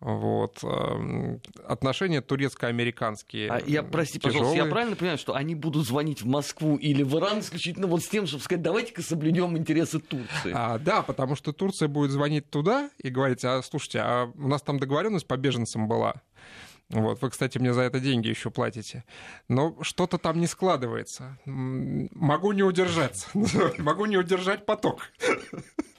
[0.00, 0.64] вот.
[0.64, 3.50] Эм, отношения турецко-американские.
[3.50, 4.38] А я, прости, тяжелые.
[4.38, 8.02] пожалуйста, я правильно понимаю, что они будут звонить в Москву или в Иран исключительно вот
[8.02, 10.52] с тем, чтобы сказать, давайте-ка соблюдем интересы Турции?
[10.54, 14.62] А, да, потому что Турция будет звонить туда и говорить, а слушайте, а у нас
[14.62, 16.14] там договоренность по беженцам была.
[16.88, 19.04] Вот, вы, кстати, мне за это деньги еще платите.
[19.48, 21.38] Но что-то там не складывается.
[21.44, 23.28] Могу не удержаться.
[23.78, 25.12] Могу не удержать поток.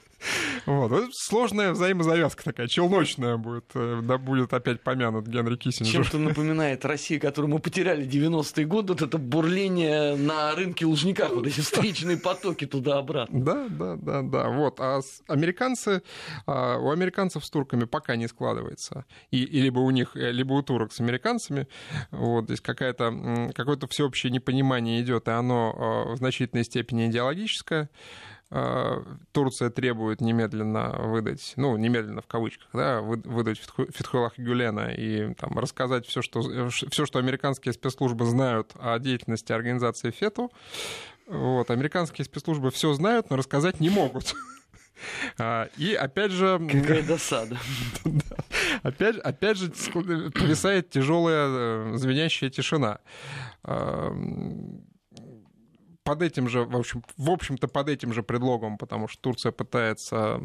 [0.66, 1.14] Вот.
[1.14, 6.02] Сложная взаимозавязка такая, челночная будет, э, да, будет опять помянут Генри Киссинджер.
[6.02, 11.46] Чем-то напоминает Россия, которую мы потеряли 90-е годы, вот это бурление на рынке Лужниках, вот
[11.46, 13.44] эти встречные потоки туда-обратно.
[13.44, 14.48] Да, да, да, да.
[14.48, 14.80] Вот.
[14.80, 16.02] А американцы,
[16.46, 19.04] а, у американцев с турками пока не складывается.
[19.30, 21.66] И, и либо у них, э, либо у турок с американцами.
[22.10, 27.90] Вот здесь какая-то, какое-то всеобщее непонимание идет, и оно а, в значительной степени идеологическое.
[28.54, 35.58] А, Турция требует немедленно выдать, ну, немедленно в кавычках, да, выдать Фетхулах Гюлена и там,
[35.58, 40.52] рассказать все что, все, что американские спецслужбы знают о деятельности организации ФЕТУ.
[41.28, 44.34] Вот, американские спецслужбы все знают, но рассказать не могут.
[45.36, 46.60] А, и опять же...
[46.70, 47.58] Какая досада.
[48.84, 53.00] опять, опять же повисает тяжелая э, звенящая тишина
[56.04, 60.40] под этим же, в общем, в общем-то под этим же предлогом, потому что Турция пытается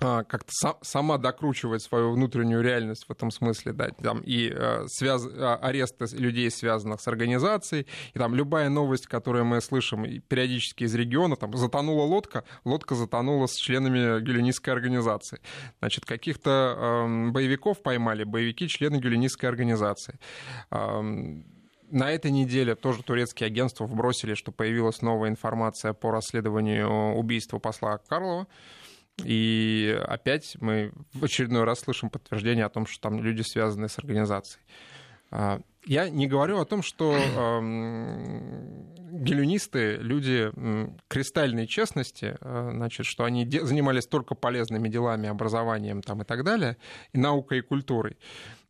[0.00, 5.24] а, как-то сама докручивать свою внутреннюю реальность в этом смысле, да, там и э, связ...
[5.26, 10.94] А, аресты людей, связанных с организацией, и там любая новость, которую мы слышим периодически из
[10.94, 15.40] региона, там затонула лодка, лодка затонула с членами гюленистской организации.
[15.78, 20.18] Значит, каких-то э, боевиков поймали, боевики члены гюленистской организации.
[20.70, 21.02] Э,
[21.90, 27.98] на этой неделе тоже турецкие агентства вбросили, что появилась новая информация по расследованию убийства посла
[27.98, 28.46] Карлова.
[29.22, 33.98] И опять мы в очередной раз слышим подтверждение о том, что там люди связаны с
[33.98, 34.64] организацией.
[35.30, 37.60] А, я не говорю о том, что э,
[39.12, 40.50] гелюнисты, люди
[41.08, 46.76] кристальной честности, э, значит, что они занимались только полезными делами, образованием там, и так далее,
[47.12, 48.16] и наукой и культурой.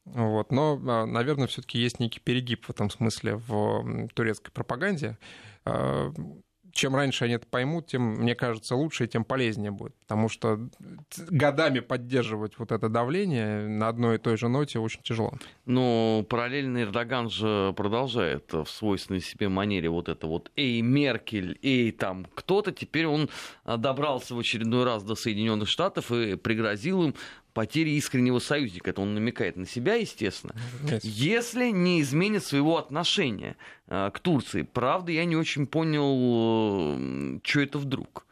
[0.05, 0.53] Вот.
[0.53, 5.19] Но, а, наверное, все-таки есть некий перегиб в этом смысле в турецкой пропаганде.
[5.65, 6.13] А,
[6.75, 9.95] чем раньше они это поймут, тем, мне кажется, лучше и тем полезнее будет.
[10.01, 10.69] Потому что
[11.29, 15.33] годами поддерживать вот это давление на одной и той же ноте очень тяжело.
[15.67, 21.93] Но параллельно Эрдоган же продолжает в свойственной себе манере вот это вот «Эй, Меркель, эй,
[21.93, 22.73] там кто-то».
[22.73, 23.31] Теперь он
[23.65, 27.15] добрался в очередной раз до Соединенных Штатов и пригрозил им
[27.55, 28.91] потери искреннего союзника.
[28.91, 30.55] Это он намекает на себя, естественно.
[30.83, 31.01] Yes.
[31.03, 34.63] Если не изменит своего отношения э, к Турции.
[34.63, 38.27] Правда, я не очень понял, э, что это вдруг.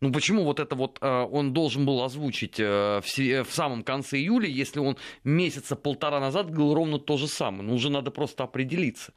[0.00, 4.48] Ну почему вот это вот э, он должен был озвучить в, в самом конце июля,
[4.48, 7.62] если он месяца полтора назад говорил ровно то же самое?
[7.62, 9.12] Ну уже надо просто определиться.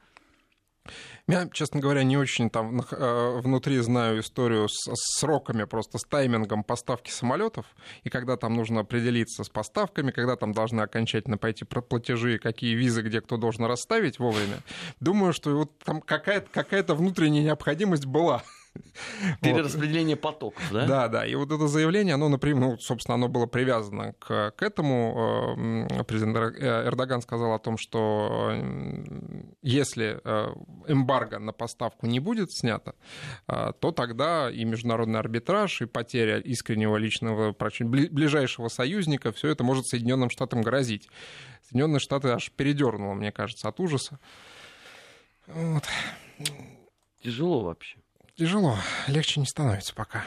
[1.31, 6.63] Я, честно говоря, не очень там э, внутри знаю историю с, сроками, просто с таймингом
[6.63, 7.65] поставки самолетов,
[8.03, 13.01] и когда там нужно определиться с поставками, когда там должны окончательно пойти платежи, какие визы,
[13.01, 14.57] где кто должен расставить вовремя.
[14.99, 18.43] Думаю, что вот там какая-то какая внутренняя необходимость была.
[19.41, 20.21] Перераспределение вот.
[20.21, 20.85] потоков, да?
[20.85, 21.25] Да, да.
[21.25, 25.87] И вот это заявление, оно, например, ну, собственно, оно было привязано к, к этому.
[25.89, 28.53] Э, президент э, Эрдоган сказал о том, что
[29.61, 30.53] если э,
[30.87, 32.95] эмбарго на поставку не будет снято,
[33.45, 40.29] то тогда и международный арбитраж, и потеря искреннего личного, ближайшего союзника, все это может Соединенным
[40.29, 41.09] Штатам грозить.
[41.63, 44.19] Соединенные Штаты аж передернуло, мне кажется, от ужаса.
[45.47, 45.83] Вот.
[47.23, 48.00] Тяжело вообще
[48.41, 48.75] тяжело,
[49.07, 50.23] легче не становится пока.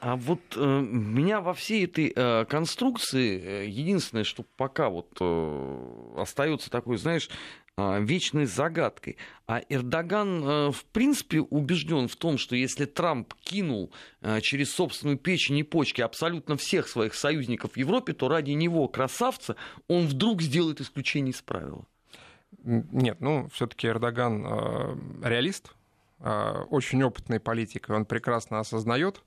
[0.00, 6.14] А вот э, меня во всей этой э, конструкции э, единственное, что пока вот э,
[6.16, 7.30] остается такой, знаешь,
[7.76, 9.16] э, вечной загадкой.
[9.46, 15.18] А Эрдоган, э, в принципе, убежден в том, что если Трамп кинул э, через собственную
[15.18, 19.54] печень и почки абсолютно всех своих союзников в Европе, то ради него, красавца,
[19.86, 21.86] он вдруг сделает исключение из правила.
[22.64, 25.76] Нет, ну, все-таки Эрдоган э, реалист,
[26.70, 29.22] очень опытный политик, он прекрасно осознает.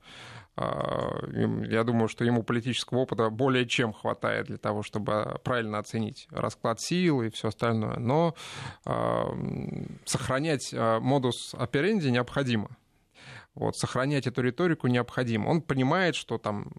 [0.56, 1.20] Э,
[1.68, 6.80] я думаю, что ему политического опыта более чем хватает для того, чтобы правильно оценить расклад
[6.80, 7.98] сил и все остальное.
[7.98, 8.34] Но
[10.04, 12.76] сохранять модус оперенди необходимо.
[13.54, 15.48] Вот, сохранять эту риторику необходимо.
[15.48, 16.70] Он понимает, что там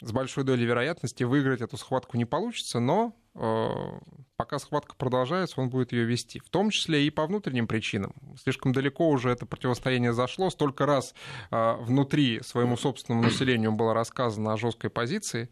[0.00, 5.92] с большой долей вероятности выиграть эту схватку не получится, но пока схватка продолжается, он будет
[5.92, 6.38] ее вести.
[6.38, 8.14] В том числе и по внутренним причинам.
[8.42, 10.50] Слишком далеко уже это противостояние зашло.
[10.50, 11.14] Столько раз
[11.50, 15.50] э, внутри своему собственному населению было рассказано о жесткой позиции,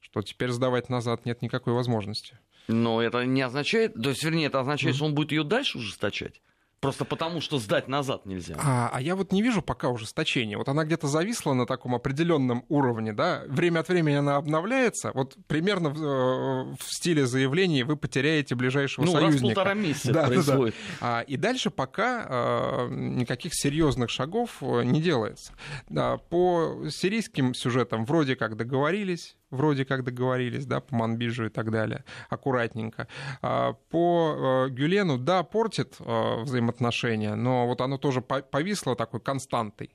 [0.00, 2.38] что теперь сдавать назад нет никакой возможности.
[2.68, 4.98] Но это не означает, то есть, вернее, это означает, mm-hmm.
[4.98, 6.40] что он будет ее дальше ужесточать.
[6.80, 8.56] Просто потому, что сдать назад нельзя.
[8.58, 10.56] А, а я вот не вижу пока ужесточения.
[10.56, 13.42] Вот она где-то зависла на таком определенном уровне, да.
[13.48, 15.10] Время от времени она обновляется.
[15.12, 19.46] Вот примерно в, э, в стиле заявлений вы потеряете ближайшего ну, союзника.
[19.46, 20.74] Раз полтора месяца да, происходит.
[20.74, 21.18] Да, да.
[21.18, 25.52] А, и дальше пока а, никаких серьезных шагов э, не делается.
[25.90, 31.70] Да, по сирийским сюжетам вроде как договорились вроде как договорились, да, по Манбиджу и так
[31.70, 33.08] далее, аккуратненько.
[33.42, 39.90] А, по э, Гюлену, да, портит э, взаимоотношения, но вот оно тоже повисло такой константой.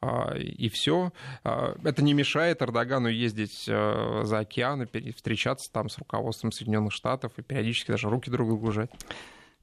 [0.00, 1.12] А, и все.
[1.44, 6.92] А, это не мешает Эрдогану ездить э, за океан и встречаться там с руководством Соединенных
[6.92, 8.90] Штатов и периодически даже руки друг другу жать.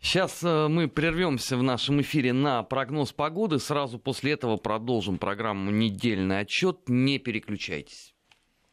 [0.02, 3.60] Сейчас мы прервемся в нашем эфире на прогноз погоды.
[3.60, 6.88] Сразу после этого продолжим программу «Недельный отчет».
[6.88, 8.14] Не переключайтесь.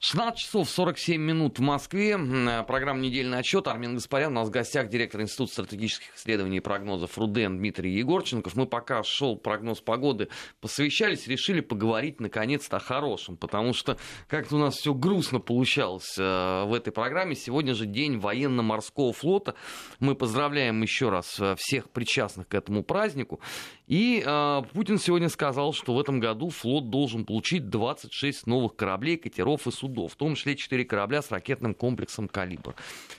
[0.00, 2.18] 16 часов 47 минут в Москве.
[2.68, 3.66] Программа «Недельный отчет».
[3.66, 4.30] Армин Гаспарян.
[4.32, 8.56] У нас в гостях директор Института стратегических исследований и прогнозов РУДЕН Дмитрий Егорченков.
[8.56, 10.28] Мы пока шел прогноз погоды,
[10.60, 13.96] посовещались, решили поговорить наконец-то о хорошем, потому что
[14.28, 17.34] как-то у нас все грустно получалось э, в этой программе.
[17.34, 19.54] Сегодня же день военно-морского флота.
[19.98, 23.40] Мы поздравляем еще раз э, всех причастных к этому празднику.
[23.86, 29.16] И э, Путин сегодня сказал, что в этом году флот должен получить 26 новых кораблей,
[29.16, 32.74] катеров и судов, в том числе 4 корабля с ракетным комплексом «Калибр».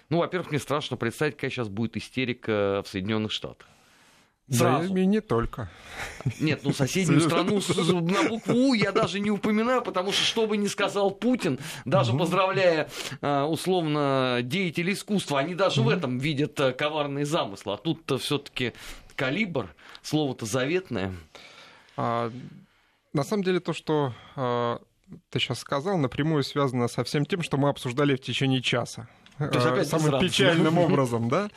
[0.09, 3.67] Ну, во-первых, мне страшно представить, какая сейчас будет истерика в Соединенных Штатах.
[4.49, 4.93] Сразу.
[4.93, 5.69] Да, и не только.
[6.39, 7.59] Нет, ну соседнюю страну
[8.01, 12.89] на букву я даже не упоминаю, потому что что бы ни сказал Путин, даже поздравляя
[13.19, 17.73] э, условно деятелей искусства, они даже в этом видят э, коварные замыслы.
[17.73, 18.71] А тут-то все-таки
[19.17, 21.13] калибр, слово-то заветное.
[21.97, 22.31] А,
[23.11, 24.81] на самом деле то, что а,
[25.29, 29.09] ты сейчас сказал, напрямую связано со всем тем, что мы обсуждали в течение часа.
[29.83, 31.49] Самым печальным образом, да,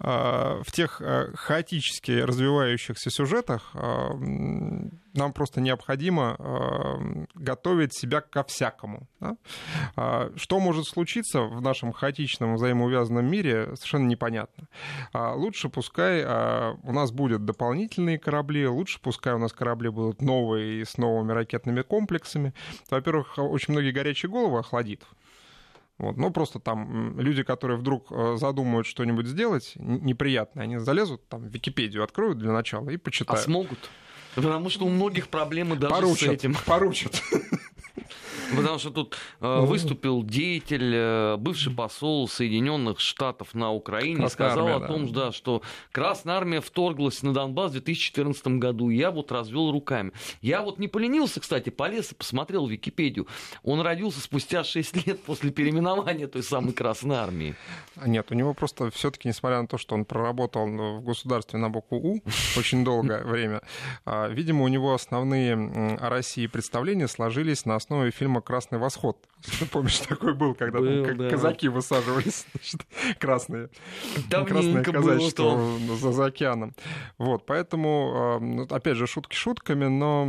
[0.00, 9.06] э, в тех э, хаотически развивающихся сюжетах нам просто необходимо готовить себя ко всякому.
[9.20, 10.30] Да?
[10.36, 14.68] Что может случиться в нашем хаотичном взаимоувязанном мире, совершенно непонятно.
[15.12, 20.84] Лучше пускай у нас будут дополнительные корабли, лучше пускай у нас корабли будут новые и
[20.84, 22.54] с новыми ракетными комплексами.
[22.90, 25.02] Во-первых, очень многие горячие головы охладит.
[26.02, 26.16] Вот.
[26.16, 32.02] Ну, просто там люди, которые вдруг э, задумают что-нибудь сделать неприятное, они залезут, там, Википедию
[32.02, 33.40] откроют для начала и почитают.
[33.40, 33.78] А смогут?
[34.34, 36.56] Потому что у многих проблемы даже поручат, с этим.
[36.66, 37.22] Поручат.
[38.56, 44.68] Потому что тут э, выступил деятель, э, бывший посол Соединенных Штатов на Украине, Красная сказал
[44.68, 45.22] армия, о том, да.
[45.22, 48.90] Да, что Красная Армия вторглась на Донбасс в 2014 году.
[48.90, 50.12] И я вот развел руками.
[50.40, 53.26] Я вот не поленился, кстати, полез и посмотрел Википедию.
[53.62, 57.54] Он родился спустя 6 лет после переименования той самой Красной Армии.
[58.04, 61.98] Нет, у него просто все-таки, несмотря на то, что он проработал в государстве на букву
[61.98, 62.22] У
[62.58, 63.62] очень долгое время,
[64.04, 65.54] а, видимо, у него основные
[66.00, 69.16] о России представления сложились на основе фильма «Красный восход».
[69.58, 71.30] Ты помнишь, такой был, когда был, там, да.
[71.30, 72.80] казаки высаживались, значит,
[73.18, 73.70] красные.
[74.28, 76.74] Давненько красное казачество было, за, за океаном.
[77.18, 80.24] Вот, поэтому, ну, опять же, шутки шутками, но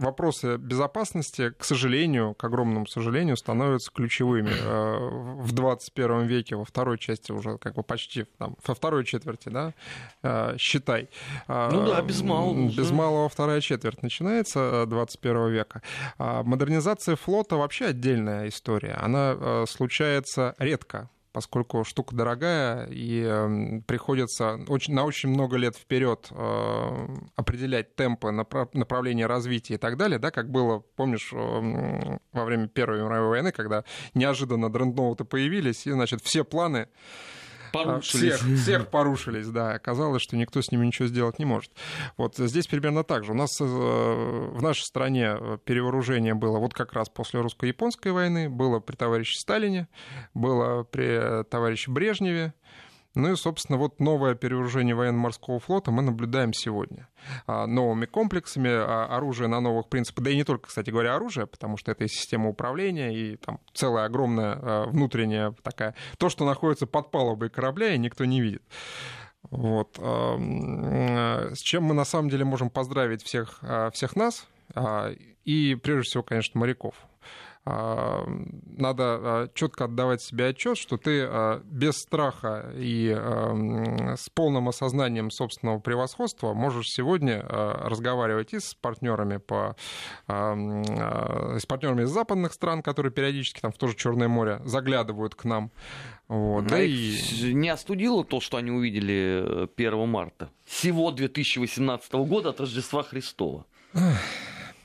[0.00, 6.98] вопросы безопасности, к сожалению, к огромному сожалению, становятся ключевыми э, в 21 веке, во второй
[6.98, 9.74] части уже как бы почти, там, во второй четверти, да,
[10.22, 11.08] э, считай.
[11.46, 12.68] Ну да, без малого.
[12.68, 15.82] Без малого вторая четверть начинается 21 э, века.
[16.18, 16.42] А
[17.00, 18.94] модернизация флота вообще отдельная история.
[19.00, 26.26] Она случается редко поскольку штука дорогая и эм, приходится очень, на очень много лет вперед
[26.32, 32.66] э, определять темпы, направление развития и так далее, да, как было, помнишь, эм, во время
[32.66, 36.88] Первой мировой войны, когда неожиданно дредноуты появились, и, значит, все планы
[37.72, 38.34] порушились.
[38.34, 39.72] Всех, всех порушились, да.
[39.72, 41.72] Оказалось, что никто с ними ничего сделать не может.
[42.16, 43.32] Вот здесь примерно так же.
[43.32, 48.48] У нас э, в нашей стране э, перевооружение было вот как раз после русско-японской войны,
[48.48, 49.88] было при товарище Сталине,
[50.34, 52.54] было при товарище Брежневе,
[53.14, 57.08] ну и, собственно, вот новое перевооружение военно-морского флота мы наблюдаем сегодня.
[57.46, 61.48] А, новыми комплексами, а, оружие на новых принципах, да и не только, кстати говоря, оружие,
[61.48, 66.44] потому что это и система управления, и там целая огромная а, внутренняя такая, то, что
[66.44, 68.62] находится под палубой корабля, и никто не видит.
[69.50, 69.96] Вот.
[69.98, 73.60] С чем мы на самом деле можем поздравить всех,
[73.92, 74.46] всех нас,
[75.44, 76.94] и прежде всего, конечно, моряков.
[77.64, 78.24] А,
[78.76, 85.30] надо а, четко отдавать себе отчет, что ты а, без страха и с полным осознанием
[85.30, 89.76] собственного превосходства можешь сегодня разговаривать и с партнерами по
[90.26, 95.44] с партнерами из западных стран, которые периодически там в то же Черное море заглядывают к
[95.44, 95.70] нам.
[96.28, 97.52] Вот, да и...
[97.52, 103.66] Не остудило то, что они увидели 1 э, марта всего 2018 года от Рождества Христова.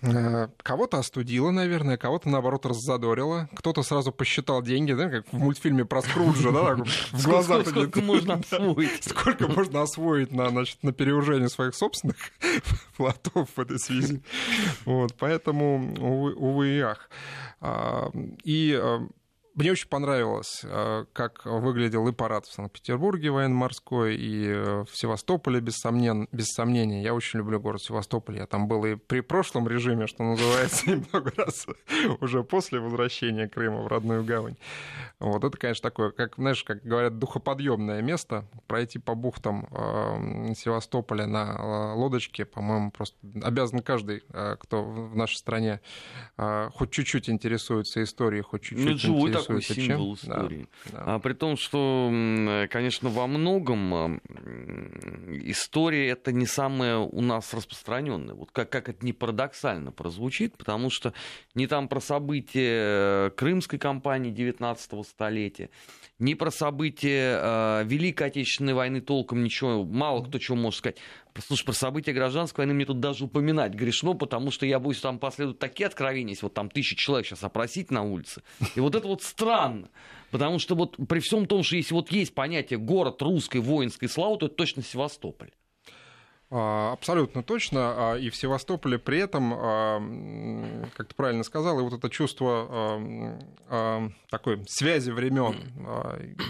[0.01, 3.49] Э, кого-то остудило, наверное, кого-то, наоборот, раззадорило.
[3.55, 6.75] Кто-то сразу посчитал деньги, да, как в мультфильме про Скруджа, да,
[7.11, 7.67] в глазах.
[7.67, 9.03] Сколько можно освоить?
[9.03, 12.17] Сколько можно освоить на, значит, на переужение своих собственных
[12.97, 14.21] плотов в этой связи.
[14.85, 17.09] Вот, поэтому, увы и ах.
[17.61, 18.09] А,
[18.43, 18.99] и э,
[19.55, 25.61] мне очень понравилось, э, как выглядел и парад в Санкт-Петербурге военно-морской, и э, в Севастополе,
[25.61, 26.27] без, сомнен...
[26.33, 27.01] без сомнения.
[27.01, 28.35] Я очень люблю город Севастополь.
[28.37, 31.67] Я там был и при прошлом режиме, что называется, и много раз
[32.19, 34.57] уже после возвращения Крыма в родную гавань.
[35.19, 38.43] Вот это, конечно, такое, как, знаешь, как говорят, духоподъемное место.
[38.67, 44.23] Пройти по бухтам э, Севастополя на лодочке, по-моему, просто обязан каждый,
[44.59, 45.79] кто в нашей стране
[46.37, 50.31] хоть чуть-чуть интересуется историей, хоть чуть-чуть интересуется такой символ чем?
[50.31, 50.67] истории.
[50.85, 51.03] Да, да.
[51.15, 52.09] А при том, что,
[52.69, 54.19] конечно, во многом а,
[55.43, 58.35] история это не самая у нас распространенная.
[58.35, 61.13] Вот как, как это не парадоксально прозвучит, потому что
[61.53, 65.69] не там про события э, Крымской кампании 19 столетия,
[66.19, 70.97] не про события э, Великой Отечественной войны толком ничего, мало кто чего может сказать.
[71.37, 75.19] Слушай, про события гражданской войны мне тут даже упоминать грешно, потому что я боюсь, там
[75.19, 78.41] последуют такие откровения, если вот там тысячи человек сейчас опросить на улице.
[78.75, 79.89] И вот это вот странно.
[80.31, 84.37] Потому что вот при всем том, что если вот есть понятие город русской воинской славы,
[84.37, 85.51] то это точно Севастополь.
[86.51, 88.11] А, абсолютно точно.
[88.11, 93.35] А, и в Севастополе при этом, а, как ты правильно сказал, и вот это чувство
[94.29, 95.55] такой связи времен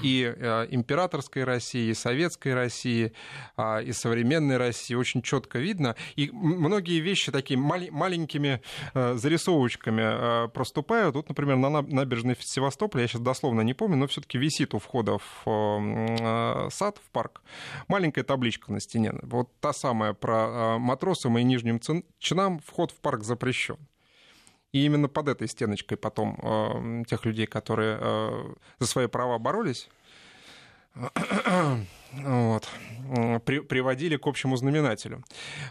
[0.03, 0.23] и
[0.69, 3.13] императорской России, и советской России,
[3.57, 5.95] и современной России очень четко видно.
[6.15, 8.61] И многие вещи такими маленькими
[8.93, 11.15] зарисовочками проступают.
[11.15, 15.17] Вот, например, на набережной Севастополя, я сейчас дословно не помню, но все-таки висит у входа
[15.45, 17.41] в сад, в парк,
[17.87, 19.13] маленькая табличка на стене.
[19.21, 21.79] Вот та самое про а, матросам и нижним
[22.17, 23.77] чинам вход в парк запрещен.
[24.71, 29.87] И именно под этой стеночкой потом а, тех людей, которые а, за свои права боролись,
[32.23, 32.67] вот,
[33.45, 35.23] при, приводили к общему знаменателю.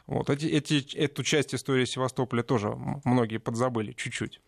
[0.07, 4.41] Вот, эти, эти, эту часть истории Севастополя тоже многие подзабыли чуть-чуть.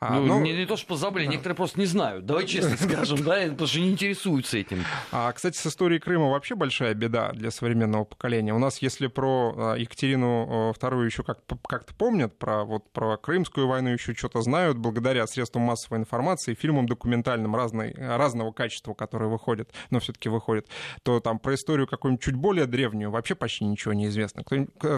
[0.00, 0.40] А, ну, но...
[0.40, 1.32] не, не то, что подзабыли, да.
[1.32, 2.26] некоторые просто не знают.
[2.26, 4.84] Давай честно скажем, да, потому что не интересуются этим.
[5.10, 8.54] А, кстати, с историей Крыма вообще большая беда для современного поколения.
[8.54, 13.66] У нас, если про а, Екатерину II еще как, как-то помнят, про, вот, про Крымскую
[13.68, 19.70] войну еще что-то знают, благодаря средствам массовой информации, фильмам документальным разной, разного качества, которые выходят,
[19.90, 20.66] но все-таки выходят,
[21.02, 24.44] то там про историю какую-нибудь чуть более древнюю вообще почти ничего не известно.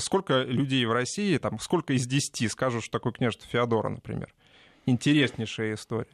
[0.00, 4.32] Сколько людей в России, там, сколько из десяти скажут, что такое княжество Феодора, например?
[4.86, 6.06] Интереснейшая история.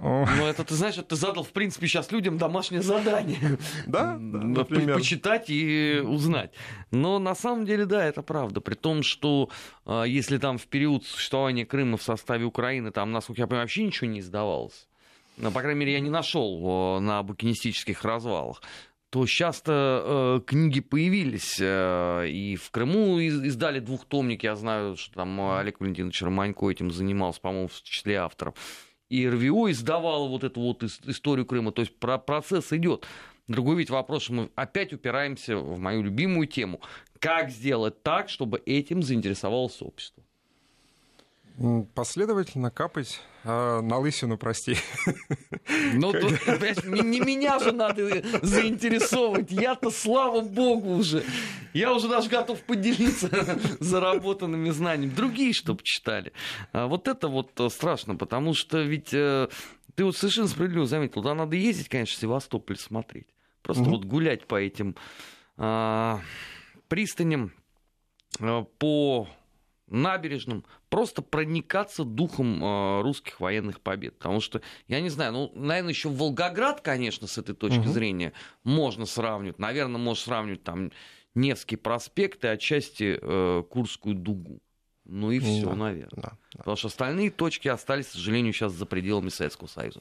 [0.00, 3.58] Ну, это ты знаешь, ты задал, в принципе, сейчас людям домашнее задание.
[3.86, 4.16] Да?
[4.18, 6.52] да Почитать и узнать.
[6.90, 8.60] Но на самом деле, да, это правда.
[8.60, 9.50] При том, что
[9.84, 13.84] а, если там в период существования Крыма в составе Украины, там, насколько я понимаю, вообще
[13.84, 14.88] ничего не издавалось.
[15.42, 18.62] По крайней мере, я не нашел на букинистических развалах
[19.12, 21.58] то сейчас-то э, книги появились.
[21.60, 24.42] Э, и в Крыму издали двухтомник.
[24.42, 28.54] Я знаю, что там Олег Валентинович Романько этим занимался, по-моему, в числе авторов.
[29.10, 31.72] И РВО издавал вот эту вот историю Крыма.
[31.72, 33.06] То есть про процесс идет.
[33.48, 36.80] Другой ведь вопрос, что мы опять упираемся в мою любимую тему.
[37.18, 40.22] Как сделать так, чтобы этим заинтересовалось общество?
[41.94, 44.76] Последовательно капать а, на лысину, прости.
[45.94, 46.32] Ну, тут,
[46.86, 49.50] не, не меня же надо заинтересовывать.
[49.50, 51.22] Я-то, слава богу, уже.
[51.72, 53.30] Я уже даже готов поделиться
[53.80, 55.12] заработанными знаниями.
[55.14, 56.32] Другие, чтобы читали.
[56.72, 59.48] А вот это вот страшно, потому что ведь э,
[59.94, 63.28] ты вот совершенно справедливо заметил, туда надо ездить, конечно, в Севастополь смотреть.
[63.62, 63.90] Просто mm-hmm.
[63.90, 64.96] вот гулять по этим
[65.56, 66.20] а,
[66.88, 67.52] пристаням,
[68.40, 69.28] а, по
[69.88, 74.16] набережным, просто проникаться духом э, русских военных побед.
[74.16, 77.90] Потому что, я не знаю, ну, наверное, еще Волгоград, конечно, с этой точки угу.
[77.90, 78.32] зрения
[78.64, 79.58] можно сравнивать.
[79.58, 80.90] Наверное, можно сравнивать там
[81.34, 84.60] Невский проспект и отчасти э, Курскую дугу.
[85.04, 86.22] Ну и все, да, наверное.
[86.22, 86.58] Да, да.
[86.58, 90.00] Потому что остальные точки остались, к сожалению, сейчас за пределами Советского Союза.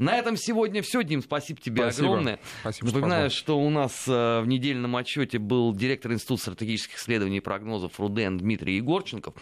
[0.00, 1.20] На этом сегодня все, Дим.
[1.20, 2.08] Спасибо тебе спасибо.
[2.08, 2.40] огромное.
[2.62, 7.36] Спасибо, Напоминаю, что, что у нас э, в недельном отчете был директор Института стратегических исследований
[7.36, 9.34] и прогнозов РУДЕН Дмитрий Егорченков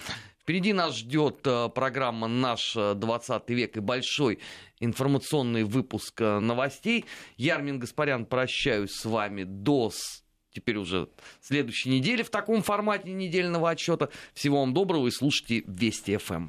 [0.43, 4.41] Впереди нас ждет э, программа «Наш 20 век» и большой
[4.81, 7.05] информационный выпуск новостей.
[7.37, 9.93] Я, Армин Гаспарян, прощаюсь с вами до
[10.51, 11.09] теперь уже
[11.41, 14.09] следующей недели в таком формате недельного отчета.
[14.35, 16.49] Всего вам доброго и слушайте Вести ФМ.